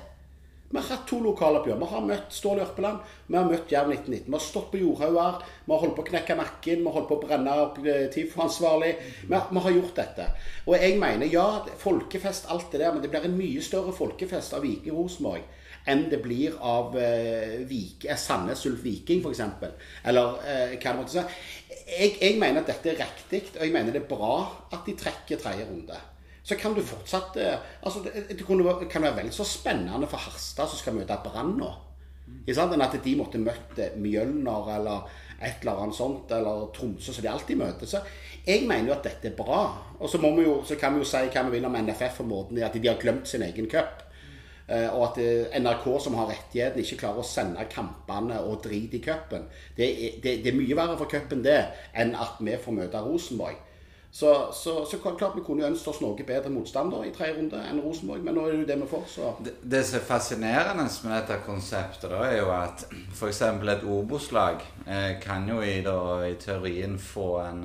Vi 0.73 0.81
har 0.81 0.87
hatt 0.89 1.03
to 1.05 1.19
lokaloppgjør. 1.21 1.77
Vi 1.83 1.87
har 1.91 2.05
møtt 2.09 2.33
Stål 2.33 2.63
Jørpeland, 2.63 3.09
vi 3.27 3.37
har 3.37 3.49
møtt 3.49 3.73
Jerv 3.75 3.91
1919. 3.93 4.23
Vi 4.25 4.37
har 4.39 4.45
stått 4.45 4.71
på 4.73 4.79
jordhauger, 4.81 5.43
vi 5.67 5.75
har 5.75 5.83
holdt 5.83 5.97
på 5.99 6.05
å 6.05 6.07
knekke 6.07 6.37
nakken, 6.39 6.79
vi 6.81 6.87
har 6.87 6.95
holdt 6.97 7.11
på 7.11 7.19
å 7.19 7.25
brenne 7.27 7.57
opp 7.67 7.81
eh, 7.85 8.07
TIFO-ansvarlig. 8.15 8.93
Vi, 9.27 9.41
vi, 9.51 9.65
har 9.67 9.75
gjort 9.77 9.99
dette. 10.01 10.29
Og 10.65 10.79
jeg 10.79 10.95
mener, 11.03 11.29
ja, 11.29 11.45
folkefest, 11.83 12.49
alt 12.55 12.73
det 12.73 12.81
der, 12.81 12.95
men 12.95 13.05
det 13.05 13.11
blir 13.13 13.29
en 13.29 13.37
mye 13.37 13.65
større 13.65 13.93
folkefest 13.97 14.57
av 14.57 14.65
Viking 14.65 14.97
Rosenborg 14.97 15.45
enn 15.93 16.05
det 16.09 16.21
blir 16.23 16.55
av 16.63 16.95
eh, 16.97 17.59
Vik, 17.67 18.07
eh, 18.07 18.17
Sandnes 18.17 18.63
Ulf 18.71 18.85
Viking, 18.87 19.21
f.eks. 19.27 19.43
Eller 20.09 20.41
eh, 20.47 20.77
hva 20.79 20.93
det 20.93 20.97
måtte 21.01 21.17
si. 21.19 21.27
Jeg, 21.83 22.15
jeg 22.21 22.39
mener 22.41 22.63
at 22.63 22.71
dette 22.71 22.95
er 22.95 23.03
riktig, 23.03 23.43
og 23.59 23.67
jeg 23.67 23.75
mener 23.75 23.93
det 23.93 24.05
er 24.05 24.09
bra 24.09 24.39
at 24.73 24.87
de 24.87 24.97
trekker 24.97 25.43
tredje 25.43 25.67
runde 25.69 26.01
så 26.43 26.59
kan 26.59 26.75
du 26.75 26.83
fortsatt 26.83 27.37
eh, 27.39 27.55
altså 27.87 28.03
Det, 28.03 28.25
det 28.35 28.45
kunne, 28.47 28.75
kan 28.91 29.05
være 29.05 29.21
vel 29.21 29.33
så 29.35 29.47
spennende 29.47 30.09
for 30.11 30.23
Harstad 30.23 30.71
som 30.71 30.81
skal 30.81 30.97
møte 30.97 31.19
Brann 31.25 31.57
nå. 31.59 31.71
Enn 32.49 32.83
at 32.83 32.97
de 33.05 33.17
måtte 33.19 33.39
møtt 33.39 33.79
Mjølner 34.01 34.71
eller 34.77 35.11
et 35.43 35.63
eller 35.63 35.81
annet 35.83 35.97
sånt, 35.97 36.31
eller 36.31 36.69
Tromsø, 36.75 37.13
som 37.13 37.25
de 37.25 37.31
alltid 37.31 37.59
møter. 37.59 37.89
Så 37.91 37.99
jeg 38.47 38.63
mener 38.69 38.93
jo 38.93 38.95
at 38.95 39.07
dette 39.07 39.31
er 39.31 39.37
bra. 39.37 39.65
Og 39.99 40.11
så, 40.11 40.21
jo, 40.23 40.61
så 40.67 40.79
kan 40.79 40.95
vi 40.95 41.03
jo 41.03 41.09
si 41.09 41.19
hva 41.27 41.43
vi 41.49 41.57
vil 41.57 41.67
om 41.67 41.79
NFF 41.79 42.23
og 42.23 42.31
måten 42.31 42.63
at 42.63 42.79
de 42.79 42.89
har 42.89 43.01
glemt 43.01 43.29
sin 43.29 43.43
egen 43.43 43.67
cup. 43.71 44.05
Eh, 44.69 44.87
og 44.95 45.09
at 45.11 45.19
eh, 45.23 45.59
NRK, 45.59 45.89
som 46.05 46.15
har 46.21 46.31
rettigheten, 46.31 46.83
ikke 46.83 47.01
klarer 47.03 47.23
å 47.23 47.27
sende 47.27 47.67
kampene 47.71 48.39
og 48.47 48.63
drit 48.65 48.95
i 48.95 49.03
cupen. 49.03 49.49
Det, 49.77 49.91
det, 50.23 50.39
det 50.45 50.53
er 50.53 50.59
mye 50.59 50.79
verre 50.79 50.99
for 51.01 51.11
cupen 51.11 51.43
det 51.45 51.59
enn 51.99 52.15
at 52.15 52.39
vi 52.41 52.55
får 52.63 52.79
møte 52.79 53.03
Rosenborg. 53.03 53.59
Så, 54.15 54.53
så, 54.53 54.85
så 54.85 54.99
klart 54.99 55.37
vi 55.37 55.41
kunne 55.41 55.63
jo 55.63 55.71
ønsket 55.71 55.89
oss 55.89 56.01
noe 56.05 56.25
bedre 56.29 56.51
motstander 56.53 57.07
i 57.09 57.13
tredje 57.17 57.39
runde 57.39 57.61
enn 57.65 57.79
Rosenborg, 57.81 58.21
men 58.21 58.37
nå 58.37 58.43
er 58.45 58.53
det 58.53 58.59
jo 58.59 58.67
det 58.69 58.77
vi 58.83 58.89
får, 58.91 59.07
så 59.09 59.31
Det, 59.41 59.55
det 59.73 59.81
som 59.89 59.97
er 59.97 60.05
fascinerende 60.05 60.85
med 60.85 61.15
dette 61.15 61.39
konseptet, 61.47 62.11
da, 62.13 62.19
er 62.29 62.43
jo 62.43 62.51
at 62.53 62.85
f.eks. 63.17 63.41
et 63.47 63.87
Obos-lag 63.89 64.61
eh, 64.85 65.15
kan 65.23 65.49
jo 65.49 65.63
i, 65.65 65.79
da, 65.87 65.97
i 66.29 66.37
teorien 66.37 66.99
få 67.01 67.31
en 67.41 67.65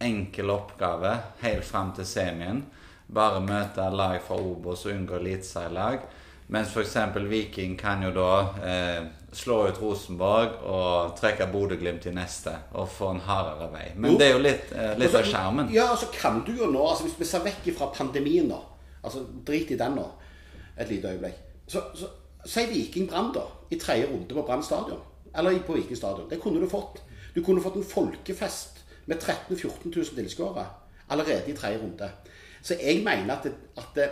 enkel 0.00 0.54
oppgave 0.54 1.16
helt 1.42 1.66
fram 1.66 1.90
til 1.98 2.06
semien. 2.06 2.62
Bare 3.10 3.42
møte 3.42 3.90
lag 3.90 4.20
fra 4.22 4.38
Obos 4.38 4.86
og 4.86 4.94
unngå 4.94 5.18
eliteserielag. 5.18 6.06
Mens 6.54 6.70
f.eks. 6.70 6.96
Viking 7.26 7.74
kan 7.78 8.06
jo 8.06 8.14
da 8.14 8.30
eh, 8.62 9.10
slå 9.32 9.68
ut 9.68 9.80
Rosenborg 9.82 10.62
og 10.66 11.16
trekker 11.18 11.50
Bodø-Glimt 11.52 12.06
i 12.06 12.12
neste 12.14 12.54
og 12.72 12.88
får 12.90 13.10
en 13.14 13.20
hardere 13.26 13.68
vei. 13.72 13.84
Men 13.96 14.12
Jo. 14.12 14.18
det 14.18 14.26
er 14.26 14.32
jo 14.32 14.38
litt, 14.42 14.72
eh, 14.72 14.98
litt 14.98 15.14
av 15.14 15.22
skjermen. 15.24 15.70
Ja, 15.72 15.90
altså 15.90 16.06
kan 16.12 16.42
du 16.46 16.52
jo 16.52 16.70
nå 16.70 16.82
altså 16.88 17.04
Hvis 17.04 17.18
vi 17.18 17.24
ser 17.24 17.44
vekk 17.44 17.70
fra 17.76 17.92
pandemien 17.94 18.48
nå, 18.48 18.58
altså 19.04 19.22
drit 19.46 19.70
i 19.70 19.76
den 19.76 19.94
nå 19.94 20.08
et 20.78 20.88
lite 20.88 21.08
øyeblikk 21.08 21.36
Så, 21.66 21.82
så 21.94 22.06
Si 22.46 22.64
Viking 22.66 23.06
Brann, 23.08 23.32
da. 23.34 23.42
I 23.70 23.76
tredje 23.76 24.06
runde 24.08 24.34
på 24.34 24.42
Brann 24.42 24.62
stadion. 24.62 25.00
Eller 25.36 25.58
på 25.58 25.74
Viking 25.76 25.96
stadion. 25.96 26.28
Det 26.30 26.40
kunne 26.40 26.60
du 26.60 26.66
fått. 26.66 27.02
Du 27.34 27.42
kunne 27.44 27.60
fått 27.60 27.76
en 27.76 27.84
folkefest 27.84 28.80
med 29.06 29.20
13 29.20 29.56
000-14 29.56 29.96
000 29.96 30.04
tilskuere 30.16 30.64
allerede 31.10 31.50
i 31.50 31.52
tredje 31.52 31.78
runde. 31.82 32.08
Så 32.62 32.74
jeg 32.80 33.04
mener 33.04 33.34
at, 33.34 33.44
det, 33.44 33.52
at 33.76 33.94
det, 33.94 34.08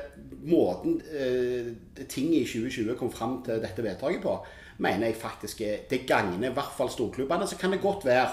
måten 0.49 1.01
eh, 1.13 1.73
ting 2.09 2.35
i 2.35 2.45
2020 2.45 2.95
kom 2.97 3.11
fram 3.13 3.43
til 3.45 3.61
dette 3.63 3.85
vedtaket 3.85 4.23
på, 4.23 4.37
mener 4.79 5.07
jeg 5.07 5.17
faktisk 5.19 5.61
er 5.67 5.85
Det 5.91 6.07
gagner 6.07 6.51
i 6.51 6.55
hvert 6.55 6.75
fall 6.77 6.91
storklubbene. 6.91 7.47
Så 7.47 7.59
kan 7.59 7.73
det 7.73 7.83
godt 7.83 8.05
være 8.07 8.29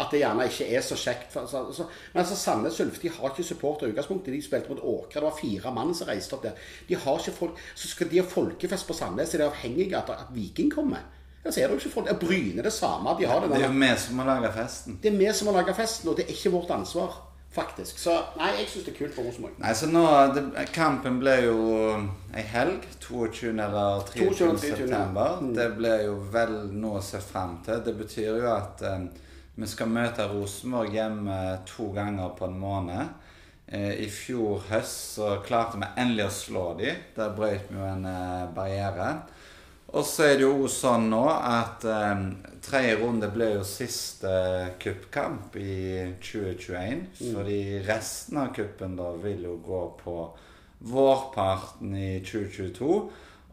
at 0.00 0.08
det 0.12 0.22
gjerne 0.22 0.46
ikke 0.48 0.66
er 0.76 0.80
så 0.80 0.96
kjekt. 0.96 1.34
Men 1.36 2.22
altså, 2.22 2.36
Sandnes 2.36 2.80
Ulf 2.80 3.00
de 3.02 3.10
har 3.12 3.30
ikke 3.30 3.44
supporter 3.44 3.86
i 3.86 3.92
utgangspunktet. 3.92 4.32
De 4.34 4.42
spilte 4.42 4.72
mot 4.72 4.80
Åkra. 4.80 5.20
Det 5.20 5.26
var 5.26 5.38
fire 5.40 5.72
mann 5.76 5.94
som 5.94 6.08
reiste 6.08 6.36
opp 6.36 6.44
der. 6.46 6.56
De 6.88 6.96
har 6.96 7.18
ikke 7.18 7.36
folk, 7.36 7.58
Så 7.74 7.88
skal 7.88 8.10
de 8.10 8.20
ha 8.20 8.26
folkefest 8.26 8.86
på 8.86 8.96
Sandnes, 8.96 9.34
er 9.34 9.38
de 9.38 9.48
avhengige 9.50 9.96
av 9.96 10.08
at, 10.08 10.24
at 10.24 10.34
Viking 10.34 10.72
kommer. 10.72 11.04
Altså, 11.44 11.60
er 11.60 11.68
det 11.68 11.76
jo 11.76 11.80
ikke 11.80 11.94
folk. 11.94 12.20
Bryne 12.20 12.62
det 12.62 12.72
samme. 12.72 13.16
De 13.18 13.26
har 13.26 13.40
det, 13.40 13.50
Det 13.50 13.62
er 13.62 13.68
jo 13.68 13.80
vi 13.80 13.90
som 13.98 14.16
må 14.16 14.24
lage 14.24 14.52
festen. 14.52 14.98
det 15.02 15.12
er 15.12 15.18
vi 15.18 15.32
som 15.32 15.48
har 15.48 15.54
laga 15.60 15.72
festen, 15.76 16.08
og 16.08 16.16
det 16.16 16.24
er 16.24 16.32
ikke 16.36 16.52
vårt 16.56 16.70
ansvar, 16.70 17.20
faktisk. 17.54 17.98
Så 17.98 18.14
nei, 18.38 18.52
jeg 18.60 18.68
syns 18.70 18.86
det 18.86 18.92
er 18.94 18.98
kult 19.00 19.16
for 19.16 19.26
Rosenborg. 19.26 19.56
Nei, 19.62 19.72
så 19.74 19.88
nå, 19.90 20.04
det, 20.36 20.44
Kampen 20.74 21.18
ble 21.22 21.36
jo 21.46 21.56
ei 22.36 22.44
helg. 22.52 22.86
22. 23.02 23.50
eller 23.56 24.04
23. 24.12 24.28
22., 24.28 24.58
september. 24.76 25.40
Det 25.56 25.66
ble 25.78 25.96
jo 26.04 26.20
vel 26.32 26.54
noe 26.72 27.00
å 27.00 27.04
se 27.04 27.22
fram 27.24 27.58
til. 27.66 27.82
Det 27.86 27.96
betyr 27.98 28.30
jo 28.30 28.52
at 28.52 28.84
eh, 28.86 29.08
vi 29.60 29.68
skal 29.68 29.90
møte 29.92 30.28
Rosenborg 30.30 30.94
hjemme 30.94 31.40
to 31.68 31.90
ganger 31.96 32.30
på 32.38 32.46
en 32.46 32.60
måned. 32.60 33.18
Eh, 33.66 33.92
I 34.06 34.08
fjor 34.10 34.62
høst 34.70 35.16
så 35.16 35.34
klarte 35.46 35.78
vi 35.80 35.90
endelig 36.00 36.28
å 36.28 36.36
slå 36.38 36.64
dem. 36.78 37.02
Der 37.16 37.34
brøt 37.36 37.68
vi 37.70 37.78
jo 37.78 37.86
en 37.86 38.06
eh, 38.08 38.46
barriere. 38.54 39.12
Og 39.90 40.04
så 40.06 40.28
er 40.28 40.36
det 40.38 40.46
jo 40.46 40.68
sånn 40.70 41.08
nå 41.10 41.24
at 41.26 41.84
eh, 41.88 42.20
tredje 42.62 42.98
runde 43.00 43.30
ble 43.34 43.48
jo 43.56 43.64
siste 43.66 44.30
cupkamp 44.82 45.56
i 45.58 46.12
2021. 46.22 47.08
Fordi 47.18 47.62
resten 47.88 48.38
av 48.42 48.52
cupen 48.54 48.94
da 49.00 49.10
vil 49.22 49.48
jo 49.48 49.56
gå 49.64 49.82
på 50.04 50.14
vårparten 50.90 51.96
i 51.98 52.12
2022. 52.22 53.00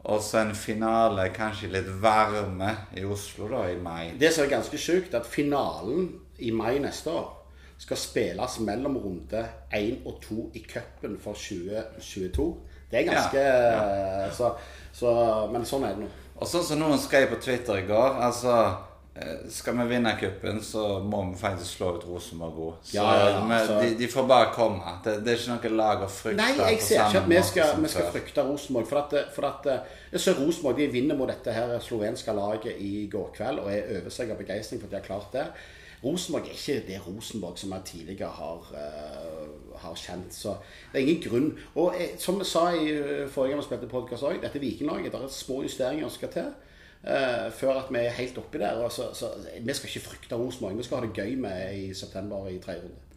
Og 0.08 0.22
så 0.22 0.44
en 0.44 0.54
finale 0.54 1.26
kanskje 1.34 1.72
litt 1.72 1.90
varme 2.00 2.70
i 2.96 3.02
Oslo 3.04 3.50
da 3.50 3.64
i 3.72 3.76
mai. 3.82 4.14
Det 4.20 4.30
som 4.32 4.46
er 4.46 4.54
ganske 4.54 4.78
sjukt, 4.80 5.18
at 5.18 5.26
finalen 5.26 6.12
i 6.38 6.52
mai 6.54 6.78
neste 6.78 7.10
år 7.12 7.34
skal 7.78 7.98
spilles 7.98 8.58
mellom 8.66 8.96
runde 8.98 9.42
1 9.74 10.06
og 10.06 10.22
2 10.22 10.46
i 10.58 10.62
cupen 10.70 11.18
for 11.22 11.38
2022. 11.38 12.48
Det 12.90 13.02
er 13.02 13.10
ganske 13.10 13.42
Så, 14.32 14.54
så, 14.92 15.10
Men 15.52 15.66
sånn 15.68 15.84
er 15.84 15.98
det 15.98 16.06
nå. 16.06 16.08
Og 16.38 16.46
sånn 16.46 16.64
som 16.64 16.78
noen 16.78 17.00
skrev 17.02 17.30
på 17.32 17.40
Twitter 17.42 17.80
i 17.80 17.86
går 17.88 18.20
altså 18.22 18.52
eh, 19.18 19.48
skal 19.50 19.74
vi 19.80 19.86
vinne 19.90 20.12
cupen, 20.20 20.60
så 20.62 21.00
må 21.02 21.24
vi 21.32 21.38
faktisk 21.40 21.80
slå 21.80 21.88
ut 21.96 22.04
Rosenborg 22.06 22.60
òg. 22.68 22.92
Ja, 22.94 23.06
ja, 23.18 23.24
ja, 23.32 23.40
altså- 23.56 23.80
de, 23.82 23.88
de 23.98 24.08
får 24.12 24.28
bare 24.30 24.52
komme. 24.54 24.92
Det, 25.04 25.16
det 25.26 25.32
er 25.34 25.40
ikke 25.42 25.56
noe 25.72 25.80
lag 25.80 26.04
å 26.06 26.10
frykte. 26.12 26.38
Nei, 26.38 26.52
jeg 26.76 26.84
ser 26.86 27.02
ikke 27.08 27.24
at 27.24 27.32
vi 27.32 27.40
skal, 27.50 27.72
vi 27.82 27.90
skal 27.94 28.12
frykte 28.14 28.44
Rosenborg. 28.46 28.86
For 28.92 29.02
at, 29.02 29.16
for 29.34 29.48
at 29.50 29.66
jeg 30.12 30.22
ser 30.22 30.38
Rosenborg 30.38 30.78
de 30.78 30.86
vinner 30.94 31.18
mot 31.18 31.30
dette 31.30 31.56
her 31.56 31.74
slovenske 31.82 32.36
laget 32.38 32.78
i 32.78 33.08
går 33.10 33.34
kveld 33.34 33.64
og 33.64 33.72
er 33.74 33.98
over 33.98 34.14
seg 34.14 34.30
av 34.30 34.38
begeistring 34.38 34.78
for 34.80 34.86
at 34.86 34.94
de 34.94 35.00
har 35.02 35.08
klart 35.10 35.34
det. 35.34 35.48
Rosenborg 36.04 36.46
er 36.46 36.54
ikke 36.54 36.86
det 36.86 37.00
Rosenborg 37.06 37.58
som 37.58 37.72
jeg 37.72 37.82
tidligere 37.84 38.30
har, 38.30 38.70
uh, 38.70 39.80
har 39.80 39.94
kjent. 39.94 40.34
Så 40.34 40.54
det 40.92 41.02
er 41.02 41.06
ingen 41.06 41.22
grunn. 41.30 41.58
Og 41.74 41.94
eh, 41.98 42.14
som 42.18 42.38
vi 42.38 42.46
sa 42.46 42.68
i 42.70 42.92
eh, 42.92 43.28
forrige 43.28 43.50
gang 43.50 43.62
vi 43.62 43.66
spilte 43.66 43.90
podkast 43.90 44.22
òg, 44.22 44.38
dette 44.42 44.62
Vikinglaget, 44.62 45.12
det 45.12 45.22
er 45.22 45.34
små 45.34 45.62
justeringer 45.62 46.08
som 46.08 46.16
skal 46.20 46.32
til. 46.36 46.54
Uh, 46.98 47.50
før 47.54 47.80
at 47.82 47.90
vi 47.94 47.98
er 47.98 48.14
helt 48.14 48.38
oppi 48.38 48.58
der. 48.58 48.88
Så, 48.88 49.10
så, 49.14 49.32
vi 49.60 49.74
skal 49.74 49.90
ikke 49.90 50.06
frykte 50.06 50.38
Rosenborg. 50.38 50.78
Vi 50.78 50.86
skal 50.86 51.00
ha 51.00 51.06
det 51.06 51.14
gøy 51.18 51.34
med 51.40 51.76
i 51.78 51.94
september 51.94 52.48
i 52.48 52.58
tredje 52.62 52.86
runde. 52.86 53.07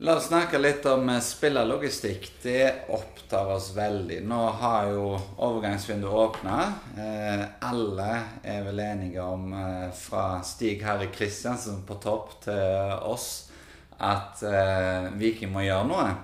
La 0.00 0.14
oss 0.14 0.28
snakke 0.28 0.60
litt 0.62 0.84
om 0.86 1.08
eh, 1.10 1.18
spillerlogistikk. 1.18 2.28
Det 2.42 2.84
opptar 2.94 3.48
oss 3.50 3.72
veldig. 3.74 4.20
Nå 4.30 4.42
har 4.60 4.92
jo 4.92 5.08
overgangsvinduet 5.42 6.14
åpna. 6.14 6.58
Eh, 6.94 7.42
alle 7.66 8.06
er 8.46 8.62
vel 8.68 8.78
enige 8.84 9.24
om, 9.24 9.48
eh, 9.58 9.88
fra 9.98 10.38
Stig 10.46 10.84
Harry 10.86 11.08
Kristiansen 11.10 11.82
på 11.82 11.98
topp 11.98 12.36
til 12.46 12.94
oss, 13.10 13.50
at 13.98 14.38
eh, 14.46 15.10
Viking 15.18 15.50
må 15.50 15.66
gjøre 15.66 15.90
noe. 15.90 16.14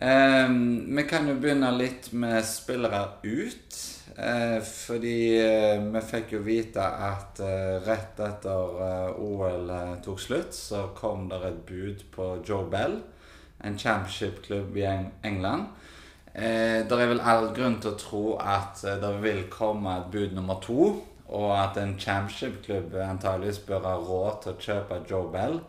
Eh, 0.00 0.48
vi 0.48 1.04
kan 1.10 1.28
jo 1.28 1.36
begynne 1.36 1.74
litt 1.76 2.08
med 2.16 2.40
spillere 2.40 3.04
ut. 3.20 3.82
Eh, 4.18 4.62
fordi 4.62 5.38
eh, 5.38 5.78
vi 5.94 6.00
fikk 6.02 6.32
jo 6.34 6.40
vite 6.42 6.82
at 6.82 7.38
eh, 7.38 7.76
rett 7.86 8.18
etter 8.18 8.80
eh, 8.82 9.20
OL 9.22 9.70
eh, 9.70 9.92
tok 10.02 10.18
slutt, 10.18 10.56
så 10.56 10.88
kom 10.98 11.28
det 11.30 11.38
et 11.46 11.60
bud 11.68 12.02
på 12.16 12.26
Joe 12.42 12.66
Bell, 12.66 12.96
en 13.62 13.78
championship-klubb 13.78 14.74
i 14.80 14.88
Eng 14.90 15.06
England. 15.22 15.70
Eh, 16.32 16.82
det 16.82 16.98
er 16.98 17.12
vel 17.12 17.22
all 17.22 17.52
grunn 17.54 17.78
til 17.78 17.94
å 17.94 18.00
tro 18.02 18.24
at 18.42 18.82
det 18.82 19.14
vil 19.22 19.44
komme 19.54 19.94
et 20.00 20.10
bud 20.10 20.34
nummer 20.34 20.58
to, 20.66 20.90
og 21.28 21.48
at 21.54 21.78
en 21.78 21.94
championship-klubb 21.94 22.98
antageligvis 23.06 23.62
bør 23.70 23.86
ha 23.86 23.96
råd 24.02 24.42
til 24.42 24.56
å 24.56 24.62
kjøpe 24.66 25.02
Joe 25.06 25.30
Bell. 25.30 25.60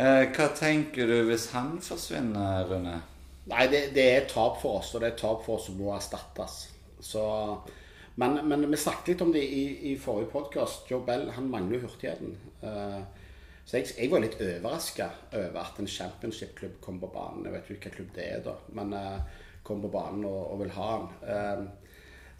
Hva 0.00 0.52
tenker 0.56 1.10
du 1.10 1.16
hvis 1.26 1.50
han 1.50 1.80
forsvinner, 1.82 2.62
Rune? 2.70 3.00
Nei, 3.50 3.66
det, 3.72 3.88
det 3.96 4.04
er 4.14 4.28
tap 4.30 4.60
for 4.62 4.78
oss, 4.78 4.94
og 4.94 5.02
det 5.02 5.10
er 5.10 5.16
et 5.16 5.24
tap 5.24 5.42
for 5.44 5.58
oss 5.58 5.66
som 5.66 5.80
må 5.80 5.90
erstattes. 5.96 6.60
Så, 7.00 7.58
men, 8.14 8.48
men 8.48 8.70
vi 8.70 8.76
snakket 8.76 9.08
litt 9.08 9.22
om 9.24 9.32
det 9.32 9.42
i, 9.44 9.64
i 9.92 9.96
forrige 9.98 10.30
podkast. 10.32 10.88
Joe 10.90 11.04
Bell 11.06 11.30
han 11.34 11.50
mangler 11.50 11.82
hurtigheten. 11.84 12.36
Eh, 12.62 13.00
så 13.64 13.78
jeg, 13.78 13.92
jeg 13.96 14.10
var 14.12 14.24
litt 14.24 14.40
overraska 14.40 15.06
over 15.30 15.60
at 15.62 15.78
en 15.80 15.88
championship-klubb 15.88 16.80
kom 16.84 16.98
på 17.00 17.10
banen. 17.14 17.46
Jeg 17.46 17.54
vet 17.54 17.62
ikke 17.62 17.74
hvilken 17.74 17.96
klubb 17.96 18.10
det 18.16 18.26
er, 18.26 18.42
da, 18.44 18.56
men 18.76 18.92
eh, 18.96 19.46
kom 19.64 19.82
på 19.84 19.92
banen 19.92 20.26
og, 20.28 20.40
og 20.52 20.62
vil 20.64 20.74
ha 20.76 20.90
han. 20.92 21.08
Eh, 21.24 21.64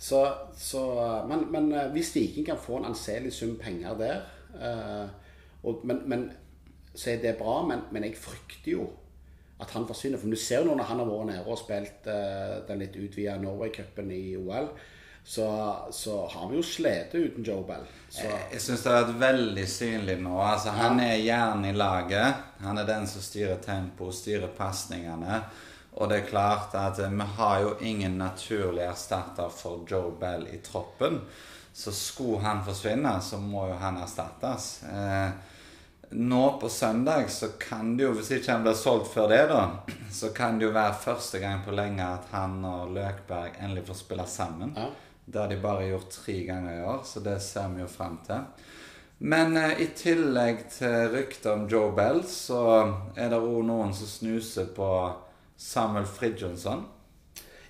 så, 0.00 0.22
så, 0.56 0.82
men, 1.28 1.46
men 1.52 1.72
hvis 1.92 2.14
Viking 2.16 2.46
kan 2.48 2.60
få 2.60 2.78
en 2.78 2.88
anselig 2.88 3.34
sum 3.36 3.58
penger 3.60 3.98
der 4.00 4.22
og, 5.60 5.82
men, 5.84 5.98
men, 6.08 6.22
Så 6.94 7.10
er 7.12 7.20
det 7.22 7.36
bra, 7.38 7.60
men, 7.68 7.84
men 7.92 8.02
jeg 8.02 8.16
frykter 8.18 8.72
jo 8.72 8.86
at 9.60 9.74
han 9.76 9.86
forsvinner. 9.88 10.20
For 10.20 10.32
du 10.32 10.38
ser 10.40 10.62
jo 10.62 10.70
nå 10.70 10.78
når 10.78 10.88
han 10.90 11.02
har 11.02 11.10
vært 11.10 11.30
nede 11.32 11.44
og 11.44 11.60
spilt 11.60 12.08
uh, 12.08 12.60
den 12.68 12.82
litt 12.82 12.96
utvida 12.96 13.36
Norway-cupen 13.40 14.10
i 14.14 14.24
OL, 14.40 14.70
så, 15.24 15.76
så 15.92 16.26
har 16.32 16.48
vi 16.48 16.56
jo 16.56 16.62
slitt 16.64 17.14
uten 17.14 17.44
Joe 17.44 17.62
Bell. 17.66 17.84
Så, 18.08 18.24
Jeg 18.50 18.62
syns 18.64 18.84
det 18.84 18.92
har 18.92 19.04
vært 19.04 19.20
veldig 19.20 19.66
synlig 19.68 20.16
nå. 20.24 20.38
Altså, 20.42 20.72
han 20.74 21.00
er 21.04 21.20
hjernen 21.20 21.68
i 21.68 21.74
laget. 21.76 22.46
Han 22.64 22.80
er 22.80 22.88
den 22.88 23.06
som 23.06 23.22
styrer 23.22 23.60
tempo, 23.62 24.08
styrer 24.16 24.50
pasningene. 24.56 25.42
Og 25.98 26.08
det 26.10 26.20
er 26.20 26.28
klart 26.30 26.74
at 26.78 27.00
eh, 27.02 27.12
vi 27.12 27.28
har 27.36 27.60
jo 27.64 27.76
ingen 27.84 28.18
naturlig 28.18 28.84
erstatter 28.86 29.50
for 29.52 29.84
Joe 29.88 30.14
Bell 30.20 30.46
i 30.48 30.60
troppen. 30.64 31.20
Så 31.72 31.92
skulle 31.94 32.42
han 32.44 32.64
forsvinne, 32.66 33.12
så 33.22 33.38
må 33.42 33.68
jo 33.70 33.78
han 33.78 34.00
erstattes. 34.00 34.82
Eh, 34.88 35.30
nå 36.10 36.58
på 36.60 36.68
søndag 36.68 37.28
så 37.30 37.48
kan 37.60 37.92
det 37.96 38.04
jo, 38.08 38.12
hvis 38.18 38.30
ikke 38.34 38.52
han 38.52 38.64
blir 38.66 38.74
solgt 38.78 39.12
før 39.12 39.28
det, 39.30 39.44
da, 39.52 39.60
så 40.20 40.32
kan 40.34 40.58
det 40.58 40.66
jo 40.68 40.74
være 40.74 40.96
første 41.04 41.38
gang 41.42 41.62
på 41.64 41.74
lenge 41.76 42.02
at 42.02 42.26
han 42.34 42.58
og 42.66 42.90
Løkberg 42.96 43.56
endelig 43.60 43.86
får 43.90 44.00
spille 44.02 44.26
sammen. 44.26 44.74
Ja. 44.76 44.88
Det 45.30 45.38
har 45.38 45.48
de 45.52 45.60
bare 45.62 45.86
gjort 45.86 46.10
tre 46.10 46.40
ganger 46.48 46.80
i 46.80 46.84
år, 46.90 47.02
så 47.06 47.20
det 47.22 47.36
ser 47.44 47.68
vi 47.76 47.84
jo 47.84 47.86
frem 47.90 48.16
til. 48.26 48.40
Men 49.20 49.54
eh, 49.60 49.82
i 49.84 49.86
tillegg 49.94 50.64
til 50.72 51.10
ryktet 51.12 51.46
om 51.52 51.66
Joe 51.70 51.92
Bell, 51.94 52.22
så 52.26 52.62
er 53.14 53.28
det 53.30 53.38
òg 53.38 53.60
noen 53.68 53.92
som 53.94 54.08
snuser 54.08 54.70
på 54.74 54.88
Samuel 55.60 56.08
Fridjonsson. 56.08 56.86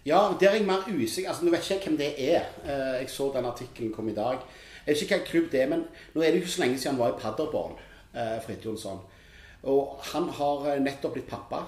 Ja, 0.07 0.23
der 0.41 0.55
er 0.55 0.57
jeg 0.61 0.65
mer 0.71 0.87
usikker. 0.89 1.29
Altså, 1.35 1.45
Nå 1.45 1.51
vet 1.53 1.67
ikke 1.67 1.75
jeg 1.75 1.85
hvem 1.89 1.99
det 2.01 2.11
er. 2.31 2.47
Eh, 2.65 3.01
Jeg 3.03 3.11
så 3.13 3.29
den 3.35 3.45
artikkelen 3.51 3.93
kom 3.93 4.09
i 4.09 4.15
dag. 4.17 4.39
Jeg 4.87 4.95
vet 4.95 5.03
ikke 5.05 5.19
hva 5.19 5.27
klubb 5.29 5.51
det 5.53 5.61
er, 5.67 5.69
men 5.75 5.83
nå 6.15 6.23
er 6.23 6.31
det 6.31 6.39
jo 6.41 6.47
ikke 6.47 6.55
så 6.55 6.63
lenge 6.65 6.79
siden 6.81 6.97
han 6.97 7.03
var 7.03 7.13
i 7.13 7.21
Paderborn, 7.21 7.75
eh, 8.15 8.37
Fridtjonsson. 8.45 9.01
Og 9.71 10.01
han 10.13 10.29
har 10.39 10.69
eh, 10.73 10.83
nettopp 10.83 11.17
blitt 11.17 11.31
pappa. 11.31 11.65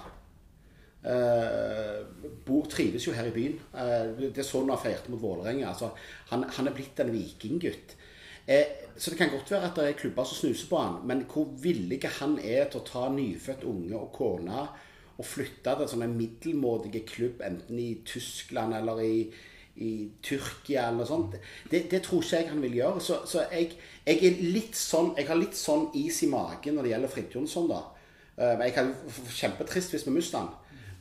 Eh, 1.02 1.98
bor, 2.46 2.68
trives 2.70 3.06
jo 3.08 3.14
her 3.16 3.30
i 3.30 3.34
byen. 3.34 3.58
Eh, 3.74 4.12
det 4.22 4.38
er 4.38 4.46
sånn 4.46 4.70
han 4.72 4.80
feirte 4.80 5.12
mot 5.12 5.22
Vålerenga. 5.22 5.72
Altså, 5.72 5.92
han, 6.30 6.46
han 6.58 6.70
er 6.70 6.76
blitt 6.76 7.02
en 7.02 7.12
vikinggutt. 7.14 7.96
Eh, 8.46 8.88
så 8.96 9.10
det 9.10 9.18
kan 9.18 9.30
godt 9.30 9.50
være 9.50 9.68
at 9.68 9.76
det 9.78 9.88
er 9.88 9.98
klubber 9.98 10.26
som 10.26 10.40
snuser 10.40 10.68
på 10.70 10.78
han, 10.80 10.98
men 11.06 11.24
hvor 11.30 11.46
villig 11.62 12.00
han 12.18 12.38
er 12.38 12.66
til 12.70 12.82
å 12.82 12.86
ta 12.88 13.04
nyfødt 13.12 13.66
unge 13.70 13.94
og 13.98 14.10
kone 14.16 14.64
og 15.12 15.28
flytte 15.28 15.74
til 15.76 15.84
en 15.84 15.90
sånn 15.90 16.16
middelmådig 16.16 17.04
klubb, 17.06 17.42
enten 17.44 17.78
i 17.78 17.92
Tyskland 18.08 18.74
eller 18.74 19.02
i, 19.04 19.16
i 19.76 20.10
Tyrkia 20.22 20.88
eller 20.88 21.00
noe 21.00 21.08
sånt, 21.08 21.36
det, 21.70 21.86
det 21.90 22.02
tror 22.04 22.20
ikke 22.24 22.42
jeg 22.42 22.50
han 22.50 22.62
vil 22.64 22.76
gjøre. 22.76 23.00
Så, 23.00 23.22
så 23.28 23.46
jeg, 23.52 23.72
jeg, 24.04 24.18
er 24.28 24.76
sånn, 24.76 25.14
jeg 25.16 25.28
har 25.30 25.40
litt 25.40 25.56
sånn 25.56 25.88
is 25.98 26.22
i 26.26 26.30
magen 26.32 26.76
når 26.76 26.86
det 26.88 26.94
gjelder 26.94 27.14
Fridtjonsson, 27.14 27.70
da. 27.70 27.80
Eh, 28.36 28.52
men 28.52 28.66
jeg 28.68 28.76
kan 28.76 28.92
kjempetrist 29.32 29.96
hvis 29.96 30.06
vi 30.08 30.14
mister 30.18 30.42
han. 30.42 30.52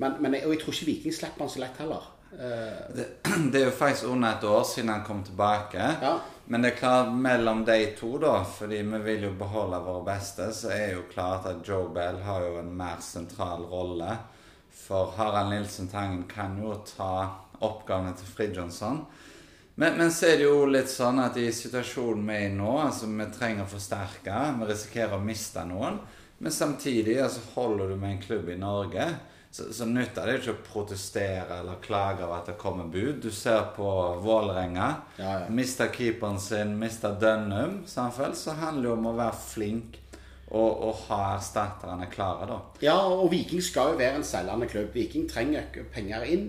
Men, 0.02 0.18
men 0.24 0.38
jeg, 0.38 0.48
og 0.48 0.56
jeg 0.56 0.64
tror 0.64 0.76
ikke 0.78 0.90
Viking 0.90 1.16
slipper 1.16 1.46
han 1.46 1.52
så 1.52 1.64
lett 1.64 1.82
heller. 1.84 2.08
Eh, 2.32 2.96
Det, 2.96 3.08
det 3.52 3.62
er 3.62 3.66
jo 3.68 3.76
faktisk 3.76 4.08
under 4.12 4.38
et 4.38 4.48
år 4.48 4.64
siden 4.64 4.94
han 4.96 5.04
kom 5.08 5.24
tilbake. 5.28 5.92
Ja. 6.02 6.16
Men 6.52 6.64
det 6.64 6.74
er 6.74 6.80
klart 6.80 7.12
mellom 7.16 7.66
de 7.68 7.78
to, 8.00 8.16
da, 8.20 8.42
fordi 8.44 8.82
vi 8.88 9.00
vil 9.06 9.28
jo 9.30 9.36
beholde 9.40 9.78
våre 9.86 10.04
beste, 10.10 10.50
så 10.56 10.72
er 10.76 10.98
jo 10.98 11.06
klart 11.12 11.46
at 11.48 11.62
Joe 11.68 11.92
Bell 11.94 12.20
har 12.26 12.44
jo 12.44 12.58
en 12.60 12.74
mer 12.76 13.00
sentral 13.04 13.64
rolle. 13.72 14.18
For 14.72 15.14
Harald 15.16 15.54
Nilsen 15.54 15.88
Tangen 15.92 16.26
kan 16.28 16.58
jo 16.60 16.74
ta 16.88 17.14
oppgavene 17.66 18.14
til 18.18 18.30
Fridtjonsson. 18.36 19.04
Men, 19.76 19.98
men 19.98 20.12
så 20.14 20.28
er 20.30 20.42
det 20.42 20.46
jo 20.50 20.66
litt 20.70 20.92
sånn 20.92 21.22
at 21.24 21.38
i 21.40 21.48
situasjonen 21.56 22.28
vi 22.28 22.38
er 22.38 22.48
i 22.50 22.56
nå, 22.56 22.72
altså 22.84 23.08
vi 23.10 23.28
trenger 23.34 23.66
å 23.66 23.72
forsterke, 23.72 24.40
vi 24.60 24.68
risikerer 24.70 25.16
å 25.18 25.24
miste 25.24 25.64
noen, 25.66 26.02
men 26.42 26.54
samtidig 26.54 27.20
altså 27.24 27.44
holder 27.56 27.94
du 27.94 27.96
med 28.02 28.16
en 28.16 28.24
klubb 28.24 28.50
i 28.52 28.60
Norge, 28.60 29.08
så, 29.52 29.68
så 29.76 29.86
nytter 29.86 30.28
det 30.28 30.38
ikke 30.40 30.54
å 30.54 30.62
protestere 30.64 31.58
eller 31.60 31.80
klage 31.84 32.24
over 32.24 32.38
at 32.38 32.48
det 32.48 32.56
kommer 32.60 32.88
bud. 32.88 33.18
Du 33.20 33.32
ser 33.36 33.66
på 33.76 33.88
Vålerenga. 34.24 34.88
Ja, 35.20 35.34
ja. 35.44 35.50
Mista 35.52 35.90
keeperen 35.92 36.40
sin, 36.40 36.78
mista 36.80 37.12
Dønnum. 37.20 37.82
Samtidig 37.88 38.40
så 38.40 38.56
handler 38.62 38.88
det 38.88 38.94
om 38.96 39.10
å 39.12 39.16
være 39.18 39.42
flink 39.44 40.00
og, 40.52 40.72
og 40.88 41.04
ha 41.10 41.20
erstatterne 41.36 42.08
klare, 42.12 42.48
da. 42.48 42.60
Ja, 42.84 42.96
og 43.12 43.28
Viking 43.32 43.64
skal 43.64 43.94
jo 43.94 44.00
være 44.00 44.22
en 44.22 44.28
selgende 44.28 44.72
klubb. 44.72 44.94
Viking 44.96 45.28
trenger 45.32 45.68
penger 45.92 46.28
inn. 46.32 46.48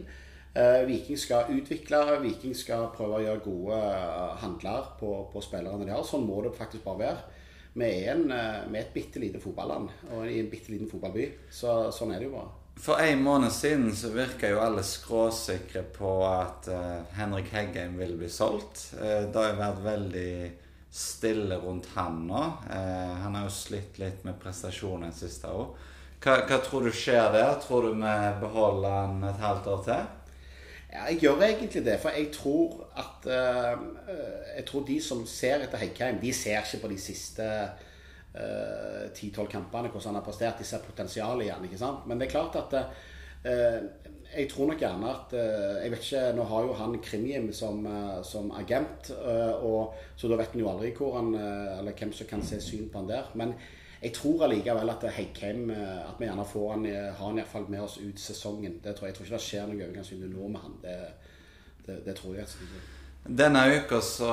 Eh, 0.55 0.87
Viking 0.87 1.19
skal 1.19 1.49
utvikle, 1.49 1.99
Viking 2.21 2.53
skal 2.57 2.91
prøve 2.93 3.19
å 3.19 3.23
gjøre 3.25 3.45
gode 3.45 3.77
eh, 3.89 4.33
handler 4.43 4.91
på, 4.99 5.13
på 5.33 5.41
spillerne 5.45 5.87
de 5.87 5.95
har. 5.95 6.03
Sånn 6.05 6.27
må 6.29 6.43
det 6.45 6.53
faktisk 6.59 6.85
bare 6.85 7.01
være. 7.01 7.39
Vi 7.73 7.87
er, 7.89 8.11
en, 8.13 8.27
eh, 8.37 8.67
vi 8.69 8.81
et 8.83 8.91
bitte 8.93 9.23
lite 9.23 9.41
fotballand 9.41 9.89
og 10.11 10.27
i 10.29 10.43
en 10.43 10.51
bitte 10.53 10.75
liten 10.75 10.91
fotballby. 10.91 11.31
Så 11.49 11.89
sånn 11.97 12.13
er 12.13 12.21
det 12.21 12.29
jo 12.29 12.35
bare. 12.37 12.53
For 12.83 13.01
en 13.01 13.25
måned 13.25 13.53
siden 13.53 13.91
så 13.97 14.11
virka 14.13 14.51
jo 14.51 14.61
alle 14.61 14.85
skråsikre 14.85 15.83
på 15.93 16.13
at 16.25 16.69
uh, 16.73 17.03
Henrik 17.19 17.51
Heggheim 17.53 17.99
ville 18.01 18.17
bli 18.17 18.31
solgt. 18.33 18.95
Uh, 18.97 19.29
det 19.29 19.37
har 19.37 19.51
jo 19.51 19.59
vært 19.59 19.83
veldig 19.85 20.33
stille 20.93 21.59
rundt 21.61 21.91
han 21.93 22.23
nå. 22.31 22.41
Uh, 22.73 23.13
han 23.25 23.37
har 23.37 23.45
jo 23.45 23.53
slitt 23.53 24.01
litt 24.01 24.25
med 24.25 24.41
prestasjonen 24.41 25.13
siste 25.13 25.53
år. 25.53 25.69
Hva, 26.23 26.39
hva 26.49 26.59
tror 26.65 26.89
du 26.89 26.97
skjer 26.97 27.29
der? 27.37 27.55
Tror 27.61 27.87
du 27.87 28.01
vi 28.01 28.17
beholder 28.41 28.99
han 28.99 29.29
et 29.29 29.45
halvt 29.45 29.71
år 29.75 29.87
til? 29.91 30.11
Ja, 30.93 31.07
jeg 31.09 31.23
gjør 31.23 31.41
egentlig 31.47 31.85
det, 31.87 31.95
for 32.03 32.13
jeg 32.13 32.29
tror 32.35 32.83
at 33.01 33.29
eh, 33.33 33.79
Jeg 34.57 34.65
tror 34.69 34.85
de 34.85 34.99
som 35.01 35.25
ser 35.27 35.65
etter 35.65 35.81
Heggheim, 35.81 36.21
de 36.21 36.33
ser 36.37 36.61
ikke 36.61 36.83
på 36.83 36.90
de 36.93 36.99
siste 37.01 37.47
eh, 38.37 39.09
10-12 39.09 39.49
kampene 39.49 39.88
hvordan 39.88 40.11
han 40.11 40.21
har 40.21 40.27
prestert. 40.27 40.61
De 40.61 40.69
ser 40.69 40.85
potensialet 40.85 41.47
igjen, 41.47 41.64
ikke 41.64 41.81
sant. 41.81 42.05
Men 42.07 42.21
det 42.21 42.29
er 42.29 42.35
klart 42.35 42.59
at 42.61 42.77
uh, 42.77 43.81
jeg 44.33 44.47
tror 44.49 44.69
nok 44.69 44.81
gjerne 44.81 45.09
at 45.11 45.33
Jeg 45.35 45.90
vet 45.93 46.05
ikke, 46.05 46.21
Nå 46.37 46.45
har 46.49 46.62
jo 46.69 46.77
han 46.77 46.99
Krimjim 47.05 47.49
som, 47.53 47.85
som 48.25 48.53
agent, 48.57 49.11
og, 49.61 49.95
så 50.16 50.29
da 50.29 50.38
vet 50.40 50.55
en 50.55 50.62
jo 50.62 50.71
aldri 50.71 50.93
hvor 50.97 51.19
han, 51.19 51.35
eller 51.35 51.97
hvem 51.99 52.12
som 52.16 52.29
kan 52.31 52.45
se 52.45 52.61
syn 52.61 52.88
på 52.93 53.03
han 53.03 53.11
der. 53.11 53.29
Men 53.35 53.53
jeg 54.03 54.12
tror 54.17 54.47
allikevel 54.47 54.91
at 54.91 55.05
Heggheim 55.15 55.71
eh, 55.71 56.01
At 56.09 56.19
vi 56.19 56.27
gjerne 56.27 56.47
får 56.49 56.73
han, 56.73 56.87
eh, 56.87 57.11
har 57.15 57.27
han 57.27 57.38
i 57.38 57.43
hvert 57.43 57.53
fall 57.53 57.69
med 57.71 57.85
oss 57.85 57.99
ut 58.03 58.19
sesongen. 58.19 58.81
Det 58.83 58.97
tror 58.97 59.07
jeg, 59.07 59.12
jeg 59.12 59.17
tror 59.17 59.27
ikke 59.27 59.37
det 59.37 59.45
skjer 59.47 59.69
noe 59.69 59.85
overgangsvindu 59.87 60.27
nå 60.33 60.49
med 60.49 60.65
han. 60.65 60.75
Det, 60.83 60.97
det, 61.87 62.01
det 62.07 62.17
tror 62.19 62.35
jeg. 62.35 62.49
Ikke. 62.67 62.83
Denne 63.43 63.62
uka 63.71 64.01
så 64.03 64.33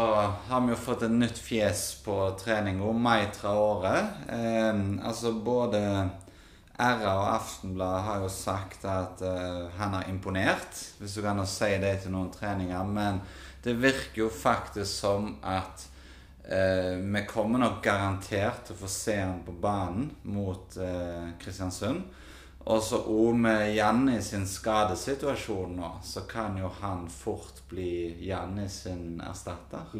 har 0.49 0.63
vi 0.65 0.73
jo 0.73 0.79
fått 0.81 1.05
et 1.05 1.13
nytt 1.13 1.37
fjes 1.37 1.83
på 2.01 2.15
trening. 2.41 2.81
Og 2.81 2.97
Mai 2.97 3.27
Traore. 3.35 3.93
Eh, 4.33 4.81
altså 5.05 5.35
både 5.45 5.83
RA 6.79 7.13
og 7.13 7.29
Aftenbladet 7.35 8.03
har 8.07 8.23
jo 8.23 8.31
sagt 8.31 8.85
at 8.87 9.21
eh, 9.21 9.69
han 9.77 9.93
har 9.97 10.09
imponert, 10.09 10.81
hvis 10.97 11.17
du 11.17 11.21
kan 11.21 11.41
si 11.45 11.69
det 11.77 11.99
til 12.01 12.15
noen 12.15 12.31
treninger. 12.33 12.89
Men 12.89 13.21
det 13.65 13.77
virker 13.83 14.23
jo 14.23 14.29
faktisk 14.33 14.89
som 14.89 15.35
at 15.43 15.85
eh, 16.49 16.95
vi 16.97 17.25
kommer 17.29 17.61
nok 17.61 17.83
garantert 17.85 18.65
til 18.67 18.75
å 18.75 18.81
få 18.81 18.89
se 18.91 19.19
han 19.21 19.43
på 19.45 19.53
banen 19.61 20.09
mot 20.29 20.77
eh, 20.77 21.29
Kristiansund. 21.41 22.03
Og 22.69 22.81
så 22.83 22.99
òg 23.07 23.37
med 23.39 23.71
Janni 23.73 24.19
sin 24.21 24.43
skadesituasjon 24.47 25.77
nå, 25.79 25.93
så 26.03 26.25
kan 26.29 26.57
jo 26.59 26.69
han 26.81 27.07
fort 27.09 27.63
bli 27.69 28.17
Janni 28.27 28.67
sin 28.69 29.21
erstatter. 29.25 29.95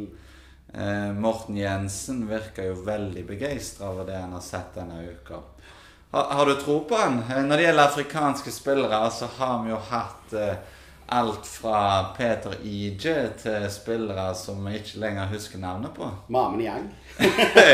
Eh, 0.74 1.14
Morten 1.18 1.58
Jensen 1.58 2.28
virker 2.30 2.70
jo 2.70 2.82
veldig 2.86 3.24
begeistra 3.26 3.90
over 3.90 4.06
det 4.06 4.20
han 4.20 4.36
har 4.36 4.44
sett 4.46 4.76
denne 4.76 5.02
uka. 5.08 5.40
Har, 6.12 6.24
har 6.24 6.46
du 6.46 6.56
tro 6.62 6.80
på 6.90 7.00
han? 7.00 7.24
Eh, 7.30 7.42
Når 7.46 7.58
det 7.58 7.64
gjelder 7.64 7.88
afrikanske 7.88 8.52
spillere, 8.52 9.02
så 9.12 9.32
har 9.38 9.64
vi 9.64 9.74
jo 9.74 9.80
hatt 9.90 10.34
eh, 10.38 10.78
alt 11.12 11.48
fra 11.48 11.80
Peter 12.18 12.54
Ije 12.64 13.32
til 13.38 13.66
spillere 13.74 14.30
som 14.38 14.62
vi 14.68 14.76
ikke 14.80 15.02
lenger 15.02 15.32
husker 15.34 15.62
navnet 15.62 15.96
på. 15.96 16.10
Mamen 16.36 16.62
Yang. 16.62 16.92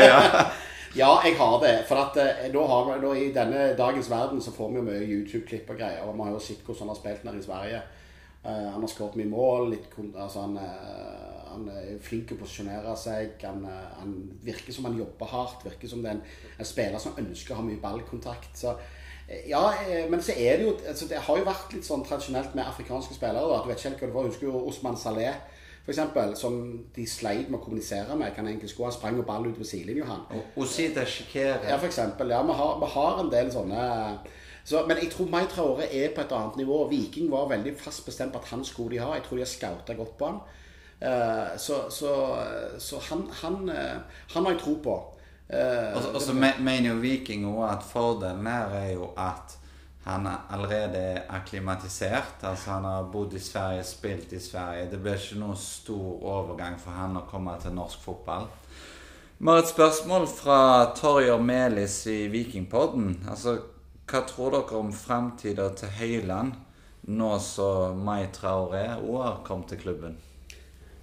ja. 0.06 0.22
Ja, 0.96 1.18
jeg 1.24 1.36
har 1.36 1.58
det. 1.60 1.74
For 1.88 2.00
at 2.00 2.16
eh, 2.16 2.46
da 2.52 2.62
har 2.70 2.86
da 3.02 3.10
I 3.12 3.32
denne 3.34 3.64
dagens 3.76 4.08
verden 4.08 4.40
så 4.40 4.52
får 4.54 4.70
vi 4.70 4.78
jo 4.78 4.84
mye 4.86 5.02
YouTube-klipp 5.04 5.68
og 5.74 5.76
greier. 5.76 6.06
Og 6.08 6.14
vi 6.16 6.24
har 6.24 6.32
jo 6.32 6.40
sett 6.40 6.62
hvordan 6.64 6.86
han 6.86 6.92
har 6.94 7.00
spilt 7.00 7.26
nede 7.26 7.42
i 7.42 7.44
Sverige. 7.44 7.82
Uh, 8.46 8.68
han 8.72 8.80
har 8.80 8.88
skåret 8.88 9.18
mye 9.20 9.28
mål. 9.28 9.68
Litt, 9.74 9.90
altså 10.14 10.46
han, 10.46 10.56
uh, 10.56 11.50
han 11.50 11.68
er 11.68 11.98
flink 12.00 12.30
til 12.30 12.38
å 12.38 12.40
posisjonere 12.40 12.94
seg. 12.96 13.36
Han, 13.44 13.66
uh, 13.68 13.98
han 14.00 14.14
virker 14.46 14.72
som 14.72 14.88
han 14.88 14.96
jobber 14.96 15.32
hardt. 15.34 15.66
Virker 15.66 15.92
som 15.92 16.00
det 16.00 16.14
er 16.14 16.16
en, 16.16 16.24
en 16.56 16.70
spiller 16.72 17.02
som 17.02 17.20
ønsker 17.20 17.52
å 17.52 17.60
ha 17.60 17.66
mye 17.66 17.82
ballkontakt. 17.82 18.54
Så 18.56 18.72
ja, 19.48 19.72
eh, 19.88 20.10
men 20.10 20.22
så 20.22 20.32
er 20.36 20.56
det 20.56 20.64
jo 20.64 20.76
altså 20.86 21.08
Det 21.10 21.18
har 21.18 21.38
jo 21.38 21.44
vært 21.44 21.72
litt 21.74 21.86
sånn 21.86 22.04
tradisjonelt 22.06 22.54
med 22.54 22.66
afrikanske 22.66 23.14
spillere. 23.14 23.42
da, 23.42 23.62
Du 23.62 23.68
vet 23.68 23.78
ikke 23.78 23.90
helt 23.90 24.00
hva 24.00 24.06
det 24.06 24.14
var. 24.14 24.28
Husker 24.30 24.46
jo 24.46 24.66
Osman 24.68 24.96
Saleh. 24.96 25.34
Eksempel, 25.86 26.36
som 26.36 26.84
de 26.96 27.06
sleit 27.06 27.50
med 27.50 27.60
å 27.60 27.64
kommunisere 27.64 28.16
med. 28.18 28.34
Kan 28.34 28.46
egentlig 28.46 28.70
sko. 28.70 28.84
Han 28.84 28.94
sprang 28.94 29.16
jo 29.16 29.26
ball 29.26 29.46
ut 29.46 29.58
på 29.58 29.66
sidelinja, 29.66 30.04
han. 30.04 30.24
Og 30.30 30.62
Osita 30.62 31.04
Shikere. 31.06 31.60
Ja, 31.68 31.78
eksempel. 31.78 32.30
Ja, 32.30 32.42
vi 32.42 32.52
har, 32.58 32.78
vi 32.82 32.90
har 32.94 33.20
en 33.22 33.30
del 33.30 33.52
sånne 33.54 34.18
så, 34.66 34.80
Men 34.86 34.98
jeg 34.98 35.12
tror 35.12 35.28
Mai 35.30 35.44
Traore 35.46 35.86
er 35.94 36.10
på 36.14 36.24
et 36.24 36.32
annet 36.34 36.56
nivå. 36.58 36.88
Viking 36.90 37.30
var 37.30 37.46
veldig 37.48 37.76
fast 37.78 38.04
bestemt 38.04 38.32
på 38.34 38.40
at 38.42 38.50
han 38.50 38.64
skulle 38.64 38.96
de 38.96 38.98
ha. 38.98 39.12
Jeg 39.14 39.22
tror 39.22 39.38
de 39.38 39.44
har 39.44 39.50
scouta 39.50 39.94
godt 39.94 40.16
på 40.18 40.30
han. 40.32 40.40
Eh, 41.00 41.58
så 41.58 41.84
så, 41.90 42.14
så 42.78 42.98
han, 43.10 43.28
han, 43.42 43.68
eh, 43.68 44.00
han 44.34 44.44
har 44.44 44.56
jeg 44.56 44.60
tro 44.64 44.74
på. 44.82 44.96
Eh, 45.48 45.96
Og 46.14 46.20
så- 46.22 46.32
mener 46.60 46.88
jo 46.88 47.00
Viking 47.00 47.44
òg 47.46 47.72
at 47.72 47.82
fordelen 47.82 48.46
her 48.46 48.68
er 48.74 48.92
jo 48.92 49.10
at 49.16 49.58
han 50.04 50.26
er 50.26 50.38
allerede 50.50 50.96
er 50.96 51.22
akklimatisert. 51.30 52.42
Altså 52.42 52.70
han 52.70 52.84
har 52.84 53.02
bodd 53.02 53.32
i 53.34 53.38
Sverige, 53.38 53.84
spilt 53.84 54.32
i 54.32 54.38
Sverige. 54.40 54.90
Det 54.90 55.02
blir 55.02 55.14
ikke 55.14 55.38
noen 55.38 55.56
stor 55.56 56.22
overgang 56.22 56.78
for 56.80 56.90
han 56.90 57.16
å 57.16 57.26
komme 57.30 57.56
til 57.60 57.74
norsk 57.74 57.98
fotball. 57.98 58.46
Vi 59.38 59.50
har 59.50 59.58
et 59.58 59.68
spørsmål 59.68 60.26
fra 60.28 60.92
Torjer 60.96 61.38
Melis 61.42 62.06
i 62.06 62.28
Vikingpodden. 62.28 63.26
Altså, 63.28 63.58
hva 64.06 64.22
tror 64.26 64.50
dere 64.50 64.78
om 64.78 64.92
framtida 64.92 65.68
til 65.76 65.88
Høyland 65.88 66.54
nå 67.08 67.38
som 67.40 67.98
Mai 68.04 68.26
Traoré 68.32 68.86
òg 69.02 69.22
har 69.22 69.40
kommet 69.44 69.68
til 69.68 69.78
klubben? 69.78 70.16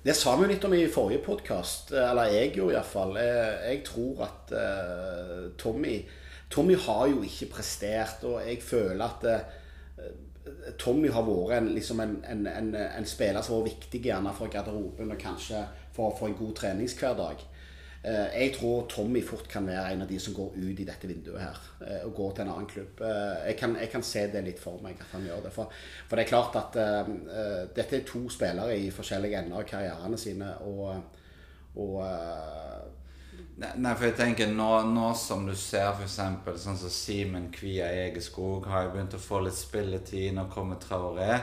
Det 0.03 0.13
sa 0.19 0.33
vi 0.35 0.43
jo 0.43 0.51
litt 0.51 0.65
om 0.67 0.73
i 0.75 0.83
forrige 0.91 1.23
podkast, 1.23 1.93
eller 1.95 2.33
jeg 2.33 2.57
gjorde 2.57 2.75
iallfall. 2.75 3.13
Jeg 3.15 3.83
tror 3.87 4.25
at 4.25 4.51
uh, 4.51 5.45
Tommy 5.55 6.01
Tommy 6.53 6.75
har 6.77 7.07
jo 7.07 7.23
ikke 7.25 7.47
prestert, 7.55 8.23
og 8.27 8.41
jeg 8.45 8.59
føler 8.61 9.05
at 9.05 9.23
uh, 9.25 10.73
Tommy 10.77 11.09
har 11.09 11.23
vært 11.25 11.55
en, 11.57 11.69
liksom 11.73 12.03
en, 12.03 12.17
en, 12.27 12.75
en 12.75 13.07
spiller 13.07 13.41
som 13.41 13.55
har 13.55 13.63
vært 13.63 13.79
viktig 13.79 14.03
gjerne 14.09 14.33
for 14.37 14.51
garderoben 14.51 15.15
og 15.15 15.21
kanskje 15.23 15.63
for 15.95 16.11
å 16.11 16.17
få 16.19 16.29
en 16.29 16.37
god 16.37 16.53
treningshverdag. 16.59 17.47
Eh, 18.03 18.33
jeg 18.41 18.53
tror 18.57 18.81
Tommy 18.91 19.21
fort 19.23 19.45
kan 19.47 19.67
være 19.67 19.93
en 19.93 20.01
av 20.03 20.09
de 20.09 20.17
som 20.19 20.33
går 20.35 20.57
ut 20.59 20.79
i 20.79 20.85
dette 20.87 21.07
vinduet 21.07 21.39
her. 21.39 21.59
eh, 21.87 22.01
Og 22.05 22.13
går 22.15 22.31
til 22.33 22.43
en 22.43 22.49
annen 22.53 22.67
klubb. 22.67 23.01
Eh, 23.01 23.47
Jeg 23.47 23.57
kan, 23.57 23.75
jeg 23.79 23.89
kan 23.89 24.03
se 24.03 24.27
det 24.27 24.43
litt 24.43 24.59
for 24.59 24.81
meg 24.83 24.97
at 24.99 25.13
han 25.13 25.23
gjør 25.25 25.43
det. 25.43 25.53
For, 25.53 25.71
for 26.09 26.15
det 26.19 26.25
er 26.25 26.29
klart 26.29 26.55
at 26.59 26.75
eh, 26.75 27.67
dette 27.75 27.95
er 28.01 28.03
to 28.07 28.25
spillere 28.29 28.75
i 28.77 28.89
forskjellige 28.91 29.39
ender 29.39 29.61
av 29.61 29.63
karrierene 29.69 30.17
sine. 30.19 30.51
Og, 30.67 31.03
og 31.75 31.95
uh... 32.03 32.83
Nei, 33.57 33.93
for 33.95 34.07
jeg 34.07 34.15
tenker 34.17 34.49
nå, 34.49 34.69
nå 34.89 35.11
som 35.17 35.45
du 35.45 35.53
ser 35.55 35.91
f.eks. 35.93 36.15
sånn 36.63 36.77
som 36.77 36.89
Simen 36.89 37.51
Kvia 37.53 37.85
Egeskog 38.07 38.65
har 38.69 38.89
begynt 38.93 39.13
å 39.13 39.21
få 39.21 39.39
litt 39.45 39.57
spilletid. 39.57 40.33
Nå 40.33 40.47
kommer 40.53 40.79
Traoré. 40.81 41.37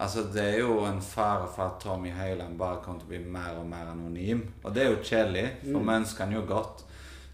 Altså, 0.00 0.22
Det 0.32 0.44
er 0.44 0.58
jo 0.62 0.78
en 0.88 1.02
fare 1.04 1.48
for 1.54 1.62
at 1.66 1.80
Tommy 1.82 2.10
Høiland 2.16 2.58
bare 2.58 2.80
kommer 2.84 3.02
til 3.02 3.08
å 3.08 3.12
bli 3.12 3.18
mer 3.34 3.58
og 3.60 3.66
mer 3.68 3.90
anonym. 3.92 4.46
Og 4.64 4.74
det 4.74 4.84
er 4.84 4.94
jo 4.94 5.02
kjedelig, 5.04 5.46
for 5.66 5.84
vi 5.84 5.96
ønsker 5.98 6.24
han 6.24 6.32
jo 6.38 6.44
godt. 6.48 6.84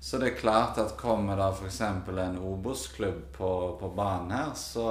Så 0.00 0.18
det 0.18 0.32
er 0.32 0.40
klart 0.40 0.78
at 0.78 0.96
kommer 0.98 1.38
det 1.38 1.46
f.eks. 1.60 1.80
en 1.80 2.38
Obos-klubb 2.38 3.22
på, 3.32 3.50
på 3.80 3.88
banen 3.96 4.30
her, 4.34 4.50
så 4.54 4.88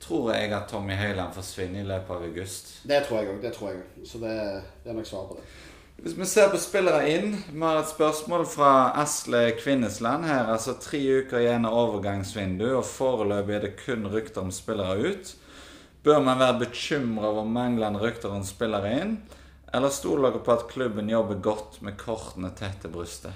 tror 0.00 0.32
jeg 0.34 0.52
at 0.52 0.68
Tommy 0.70 0.94
Høiland 0.98 1.32
forsvinner 1.34 1.80
i 1.80 1.86
løpet 1.88 2.10
av 2.10 2.22
august. 2.26 2.74
det 2.84 3.04
tror 3.06 3.22
jeg 3.22 3.30
òg. 3.32 3.38
Det 3.42 3.52
tror 3.54 3.70
jeg 3.70 3.78
òg. 3.78 4.02
Så 4.06 4.18
det, 4.18 4.34
det 4.84 4.90
er 4.90 4.98
nok 4.98 5.08
svar 5.08 5.30
på 5.30 5.38
det. 5.38 5.46
Hvis 6.04 6.16
vi 6.18 6.26
ser 6.26 6.50
på 6.50 6.58
spillere 6.58 7.06
inn 7.06 7.36
Vi 7.52 7.60
har 7.62 7.78
et 7.78 7.88
spørsmål 7.88 8.42
fra 8.50 8.70
Asle 8.98 9.52
Kvinnesland 9.60 10.26
her. 10.26 10.50
Altså 10.52 10.74
tre 10.82 10.98
uker 11.22 11.38
igjen 11.38 11.64
av 11.68 11.78
overgangsvindu, 11.84 12.66
og 12.74 12.84
foreløpig 12.84 13.54
er 13.56 13.66
det 13.68 13.76
kun 13.78 14.06
rykter 14.10 14.42
om 14.42 14.50
spillere 14.52 14.98
ut. 14.98 15.34
Bør 16.04 16.20
man 16.20 16.36
være 16.38 16.58
bekymra 16.66 17.30
over 17.30 17.46
manglende 17.48 18.00
rykter 18.02 18.32
om 18.34 18.42
spillere 18.44 18.90
inn? 19.00 19.14
Eller 19.74 19.92
stoler 19.92 20.34
dere 20.34 20.42
på 20.44 20.52
at 20.52 20.66
klubben 20.68 21.08
jobber 21.08 21.38
godt 21.42 21.78
med 21.82 21.96
kortene 21.96 22.50
tett 22.58 22.82
til 22.82 22.92
brystet? 22.92 23.32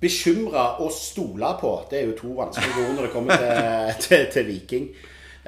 Bekymra 0.00 0.80
og 0.82 0.90
stole 0.94 1.52
på, 1.60 1.70
det 1.90 2.00
er 2.00 2.10
jo 2.10 2.16
to 2.18 2.32
vanskelige 2.38 2.82
ord 2.82 2.96
når 2.96 3.06
det 3.06 3.12
kommer 3.14 3.38
til, 3.38 3.62
til, 4.04 4.26
til 4.34 4.50
Viking. 4.50 4.90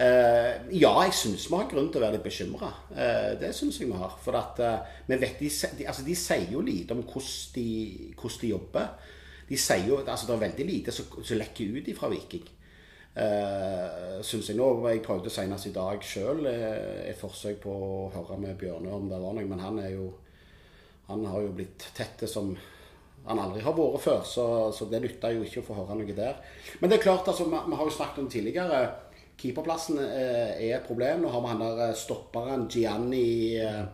Uh, 0.01 0.71
ja, 0.73 0.93
jeg 1.05 1.13
syns 1.19 1.49
vi 1.51 1.59
har 1.59 1.67
grunn 1.69 1.91
til 1.91 2.01
å 2.01 2.05
være 2.07 2.17
litt 2.17 2.25
bekymra. 2.25 2.71
Uh, 2.95 3.35
det 3.43 3.51
syns 3.57 3.83
jeg 3.83 3.91
vi 3.91 3.99
har. 3.99 4.15
For 4.23 4.39
at 4.39 4.63
uh, 4.63 4.95
vi 5.11 5.19
vet, 5.21 5.35
de, 5.43 5.51
de, 5.51 5.87
altså, 5.91 6.07
de 6.07 6.17
sier 6.17 6.55
jo 6.55 6.63
lite 6.65 6.95
om 6.95 7.03
hvordan 7.03 7.59
de, 7.59 7.67
hvordan 8.15 8.41
de 8.41 8.55
jobber. 8.55 8.89
De 9.51 9.59
sier 9.59 9.91
jo, 9.91 9.99
altså 10.01 10.31
Det 10.31 10.37
er 10.37 10.47
veldig 10.47 10.69
lite 10.71 10.95
som, 10.95 11.11
som 11.19 11.43
lekker 11.43 11.75
ut 11.77 11.93
fra 11.99 12.11
Viking. 12.15 12.47
Uh, 13.11 14.21
synes 14.23 14.49
jeg 14.49 14.55
nå, 14.55 14.67
Jeg 14.87 15.03
prøvde 15.03 15.31
senest 15.35 15.67
i 15.67 15.73
dag 15.75 15.99
sjøl 16.07 16.45
et 16.47 17.19
forsøk 17.19 17.59
på 17.65 17.73
å 17.75 18.11
høre 18.15 18.37
med 18.39 18.55
Bjørne 18.61 18.93
om 18.95 19.09
det 19.11 19.19
var 19.19 19.35
noe, 19.35 19.49
men 19.51 19.63
han 19.65 19.81
er 19.83 19.97
jo 19.97 20.13
han 21.11 21.27
har 21.27 21.43
jo 21.43 21.55
blitt 21.59 21.89
tette 21.97 22.29
som 22.31 22.53
han 23.27 23.41
aldri 23.43 23.63
har 23.65 23.75
vært 23.77 24.03
før, 24.05 24.21
så, 24.25 24.47
så 24.73 24.87
det 24.91 25.03
nytta 25.03 25.33
jo 25.35 25.45
ikke 25.45 25.61
å 25.63 25.67
få 25.67 25.79
høre 25.83 25.99
noe 25.99 26.17
der. 26.17 26.39
Men 26.81 26.91
det 26.91 26.99
er 27.01 27.07
klart, 27.09 27.29
altså, 27.29 27.49
vi, 27.51 27.59
vi 27.67 27.79
har 27.79 27.89
jo 27.89 27.95
snakket 27.95 28.23
om 28.23 28.29
tidligere. 28.33 28.81
Keeperplassen 29.41 29.99
eh, 30.05 30.55
er 30.69 30.79
et 30.79 30.87
problem. 30.87 31.25
Nå 31.25 31.33
har 31.33 31.43
vi 31.45 31.53
han 31.53 31.63
der 31.63 31.83
eh, 31.89 31.95
stopperen 31.97 32.67
Gianni 32.71 33.57
eh, 33.57 33.85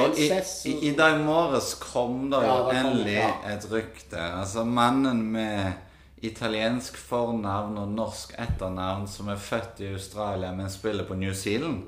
Og 0.00 0.18
I, 0.18 0.28
i, 0.70 0.74
I 0.88 0.92
dag 0.96 1.18
morges 1.22 1.72
kom 1.82 2.28
det 2.32 2.40
jo 2.44 2.52
Ja, 2.52 2.76
endelig 2.80 3.16
ja. 3.18 3.32
et 3.52 3.66
rykte. 3.70 4.20
Altså 4.22 4.64
Mannen 4.66 5.24
med 5.34 5.83
italiensk 6.26 6.96
fornavn 6.96 7.78
og 7.82 7.90
norsk 7.94 8.34
etternavn 8.40 9.06
som 9.10 9.28
er 9.32 9.40
født 9.40 9.82
i 9.84 9.90
Australia, 9.92 10.52
men 10.52 10.70
spiller 10.72 11.06
på 11.08 11.16
New 11.18 11.32
Zealand. 11.34 11.84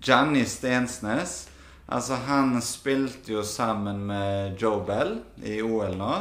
Gianni 0.00 0.44
Stensnes. 0.44 1.48
Altså 1.88 2.14
Han 2.26 2.60
spilte 2.62 3.32
jo 3.32 3.42
sammen 3.42 4.04
med 4.06 4.58
Joe 4.60 4.84
Bell 4.86 5.16
i 5.42 5.62
OL 5.62 5.96
nå. 5.96 6.12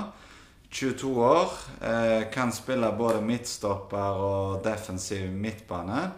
22 0.72 1.12
år. 1.24 1.52
Eh, 1.82 2.30
kan 2.32 2.52
spille 2.52 2.92
både 2.98 3.22
midtstopper 3.22 4.22
og 4.24 4.64
defensiv 4.64 5.30
midtbane. 5.32 6.12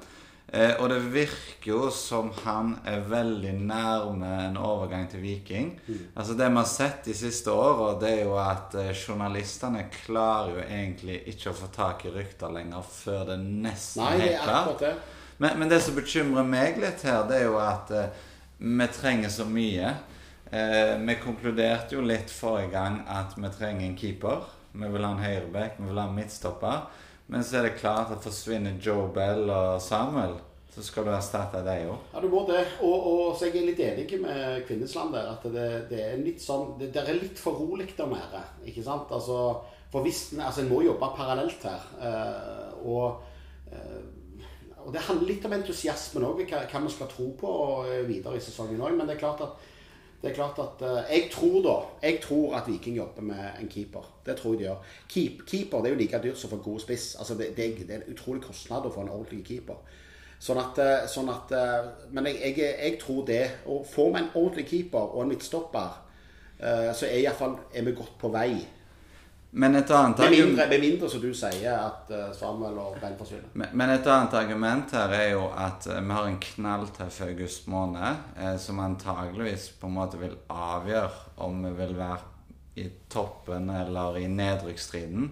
Eh, 0.51 0.71
og 0.81 0.89
det 0.89 0.97
virker 1.13 1.69
jo 1.69 1.89
som 1.93 2.31
han 2.41 2.71
er 2.89 3.03
veldig 3.05 3.51
nærme 3.69 4.29
en 4.47 4.57
overgang 4.57 5.05
til 5.11 5.21
Viking. 5.21 5.75
Altså 6.15 6.33
Det 6.33 6.47
vi 6.49 6.57
har 6.57 6.65
sett 6.65 7.05
de 7.05 7.13
siste 7.13 7.53
åra, 7.53 7.91
det 8.01 8.09
er 8.15 8.23
jo 8.25 8.33
at 8.41 8.73
eh, 8.81 8.89
journalistene 8.97 9.85
klarer 9.93 10.55
jo 10.55 10.63
egentlig 10.65 11.19
ikke 11.29 11.51
å 11.51 11.57
få 11.59 11.69
tak 11.75 12.05
i 12.09 12.13
rykter 12.15 12.49
lenger 12.55 12.81
før 12.81 13.27
det 13.29 13.37
nesten 13.45 14.03
Nei, 14.03 14.17
det 14.23 14.31
er 14.39 14.43
klart. 14.47 14.79
det. 14.81 14.93
Men, 15.37 15.59
men 15.59 15.69
det 15.71 15.83
som 15.85 15.95
bekymrer 15.95 16.43
meg 16.43 16.81
litt 16.81 17.05
her, 17.05 17.21
det 17.29 17.43
er 17.43 17.45
jo 17.45 17.59
at 17.61 17.91
eh, 17.95 18.09
vi 18.59 18.87
trenger 18.91 19.29
så 19.31 19.45
mye. 19.47 19.93
Eh, 20.49 20.95
vi 20.97 21.15
konkluderte 21.21 21.93
jo 21.95 22.01
litt 22.01 22.33
forrige 22.33 22.73
gang 22.73 23.03
at 23.07 23.37
vi 23.37 23.53
trenger 23.53 23.85
en 23.85 23.95
keeper. 24.01 24.49
Vi 24.73 24.89
vil 24.89 25.05
ha 25.05 25.13
en 25.13 25.21
høyreback, 25.21 25.77
vi 25.77 25.87
vil 25.91 26.01
ha 26.01 26.07
en 26.09 26.17
midtstopper. 26.17 26.89
Men 27.29 27.45
så 27.45 27.59
er 27.59 27.67
det 27.67 27.77
klart 27.77 28.11
at 28.13 28.23
forsvinner 28.25 28.77
Joe 28.81 29.09
Bell 29.13 29.49
og 29.53 29.81
Samuel, 29.85 30.37
så 30.73 30.83
skal 30.85 31.05
du 31.05 31.11
erstatte 31.13 31.61
dem 31.65 31.91
òg. 31.93 32.05
Ja, 32.13 32.21
du 32.23 32.29
må 32.31 32.43
det. 32.47 32.61
Og, 32.85 33.07
og 33.11 33.23
så 33.37 33.49
jeg 33.49 33.65
litt 33.67 33.81
enig 33.85 34.21
med 34.21 34.63
Kvinnesland 34.67 35.13
der. 35.13 35.31
At 35.33 35.45
det, 35.53 35.67
det 35.89 35.99
er 36.05 36.21
litt 36.21 36.41
sånn 36.41 36.75
Det, 36.79 36.91
det 36.95 37.03
er 37.03 37.19
litt 37.19 37.41
for 37.41 37.57
rolig 37.57 37.89
der 37.97 38.09
nede. 38.09 38.43
Ikke 38.69 38.85
sant? 38.85 39.11
Altså, 39.13 39.59
for 39.93 40.05
hvis 40.05 40.31
Altså, 40.37 40.63
en 40.63 40.71
må 40.71 40.81
jobbe 40.85 41.11
parallelt 41.17 41.65
her. 41.69 41.85
Eh, 42.01 42.79
og 42.85 43.21
eh, 43.73 43.99
og 44.79 44.93
det 44.95 45.03
handler 45.05 45.27
litt 45.27 45.43
om 45.45 45.53
entusiasmen 45.53 46.23
òg, 46.25 46.39
hva, 46.49 46.63
hva 46.65 46.79
vi 46.81 46.91
skal 46.93 47.09
tro 47.11 47.25
på 47.37 47.49
eh, 47.83 48.05
videre 48.07 48.39
i 48.39 48.41
sesongen 48.41 48.79
òg. 48.81 48.95
Men 48.97 49.09
det 49.09 49.17
er 49.17 49.21
klart 49.21 49.43
at 49.45 49.67
det 50.21 50.29
er 50.31 50.35
klart 50.35 50.59
at 50.59 50.81
eh, 50.83 51.11
Jeg 51.15 51.29
tror 51.31 51.61
da 51.63 51.75
Jeg 52.07 52.19
tror 52.21 52.55
at 52.57 52.67
Viking 52.67 52.97
jobber 52.97 53.21
med 53.21 53.39
en 53.61 53.67
keeper. 53.71 54.03
Det 54.25 54.35
tror 54.37 54.51
jeg 54.53 54.59
de 54.59 54.65
gjør. 54.65 54.83
Keep, 55.09 55.45
keeper 55.47 55.77
det 55.81 55.85
er 55.91 55.95
jo 55.95 55.99
like 56.01 56.19
dyrt 56.23 56.37
som 56.37 56.49
for 56.49 56.57
god 56.63 56.79
spiss. 56.79 57.15
Altså 57.19 57.37
det, 57.39 57.53
det, 57.57 57.65
er- 57.65 57.85
det 57.87 57.95
er 57.95 58.01
en 58.03 58.13
utrolig 58.13 58.41
kostnad 58.43 58.85
å 58.85 58.91
få 58.91 59.01
en 59.05 59.09
ordentlig 59.15 59.45
keeper. 59.47 59.79
Sånn 60.39 60.59
at, 60.59 60.77
eh, 60.79 61.07
sånn 61.11 61.29
at 61.31 61.51
eh, 61.55 61.87
Men 62.11 62.27
jeg, 62.31 62.41
jeg, 62.57 62.75
jeg 62.83 62.99
tror 62.99 63.23
det. 63.27 63.41
Og 63.65 63.87
får 63.87 64.11
vi 64.13 64.19
en 64.23 64.29
ordentlig 64.35 64.67
keeper 64.67 64.99
og 65.15 65.23
en 65.23 65.33
midtstopper, 65.35 66.05
så 66.59 67.05
er, 67.07 67.21
i 67.23 67.31
fall, 67.31 67.53
er 67.73 67.85
vi 67.87 67.93
godt 67.95 68.17
på 68.19 68.27
vei. 68.33 68.57
Men 69.51 69.75
et 69.75 69.91
annet 69.91 70.19
Med 70.19 70.31
mindre, 70.31 70.67
med 70.69 70.81
mindre 70.83 71.07
som 71.09 71.21
du 71.21 71.31
sier, 71.33 71.73
at 71.73 72.11
eh, 72.13 72.27
Samuel 72.37 72.75
og 72.77 72.97
Ben 73.01 73.15
forsvinner. 73.17 73.49
Men 73.57 73.71
men 73.81 73.93
et 73.95 74.07
annet 74.07 74.35
argument 74.37 74.91
her 74.93 75.13
er 75.17 75.29
jo 75.31 75.47
at 75.57 75.87
eh, 75.89 76.01
vi 76.05 76.17
har 76.17 76.27
en 76.29 76.41
knalltøff 76.43 77.21
august 77.25 77.67
måned 77.67 78.35
eh, 78.37 78.57
som 78.61 78.81
antageligvis 78.83 79.71
på 79.81 79.89
en 79.89 79.95
måte 79.97 80.21
vil 80.21 80.35
avgjøre 80.53 81.39
om 81.47 81.63
vi 81.65 81.71
vil 81.81 81.95
være 81.97 82.19
i 82.77 82.85
toppen 83.09 83.71
eller 83.73 84.19
i 84.21 84.27
nedrykksstriden. 84.29 85.31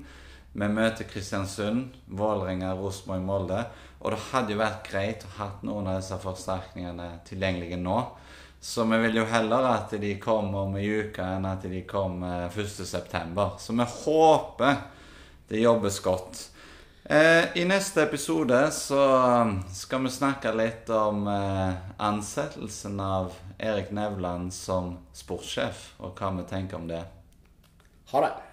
Vi 0.58 0.68
møter 0.74 1.06
Kristiansund, 1.06 1.94
Vålerenga, 2.08 2.74
Rosenborg, 2.74 3.22
Molde. 3.22 3.60
Og 4.02 4.14
det 4.14 4.24
hadde 4.32 4.56
jo 4.56 4.62
vært 4.64 4.88
greit 4.90 5.26
å 5.26 5.36
ha 5.38 5.52
noen 5.66 5.92
av 5.92 6.02
disse 6.02 6.18
forsterkningene 6.22 7.20
tilgjengelige 7.28 7.78
nå. 7.78 8.00
Så 8.60 8.84
vi 8.84 8.98
vil 8.98 9.20
jo 9.22 9.26
heller 9.30 9.66
at 9.70 9.94
de 10.02 10.16
kommer 10.20 10.66
om 10.66 10.78
ei 10.80 10.88
uke 11.08 11.24
enn 11.24 11.46
at 11.48 11.66
de 11.70 11.82
kommer 11.88 12.50
1.9. 12.50 13.50
Så 13.60 13.74
vi 13.74 13.90
håper 14.04 14.80
det 15.48 15.62
jobbes 15.62 16.00
godt. 16.04 16.42
Eh, 17.10 17.58
I 17.58 17.66
neste 17.66 18.04
episode 18.04 18.72
så 18.72 19.04
skal 19.72 20.04
vi 20.04 20.12
snakke 20.12 20.52
litt 20.52 20.90
om 20.92 21.28
eh, 21.32 21.78
ansettelsen 22.04 23.00
av 23.00 23.32
Erik 23.58 23.94
Nevland 23.96 24.52
som 24.54 24.98
sportssjef, 25.16 25.94
og 26.04 26.20
hva 26.20 26.34
vi 26.42 26.50
tenker 26.50 26.82
om 26.82 26.90
det. 26.90 27.06
Ha 28.12 28.26
det. 28.26 28.47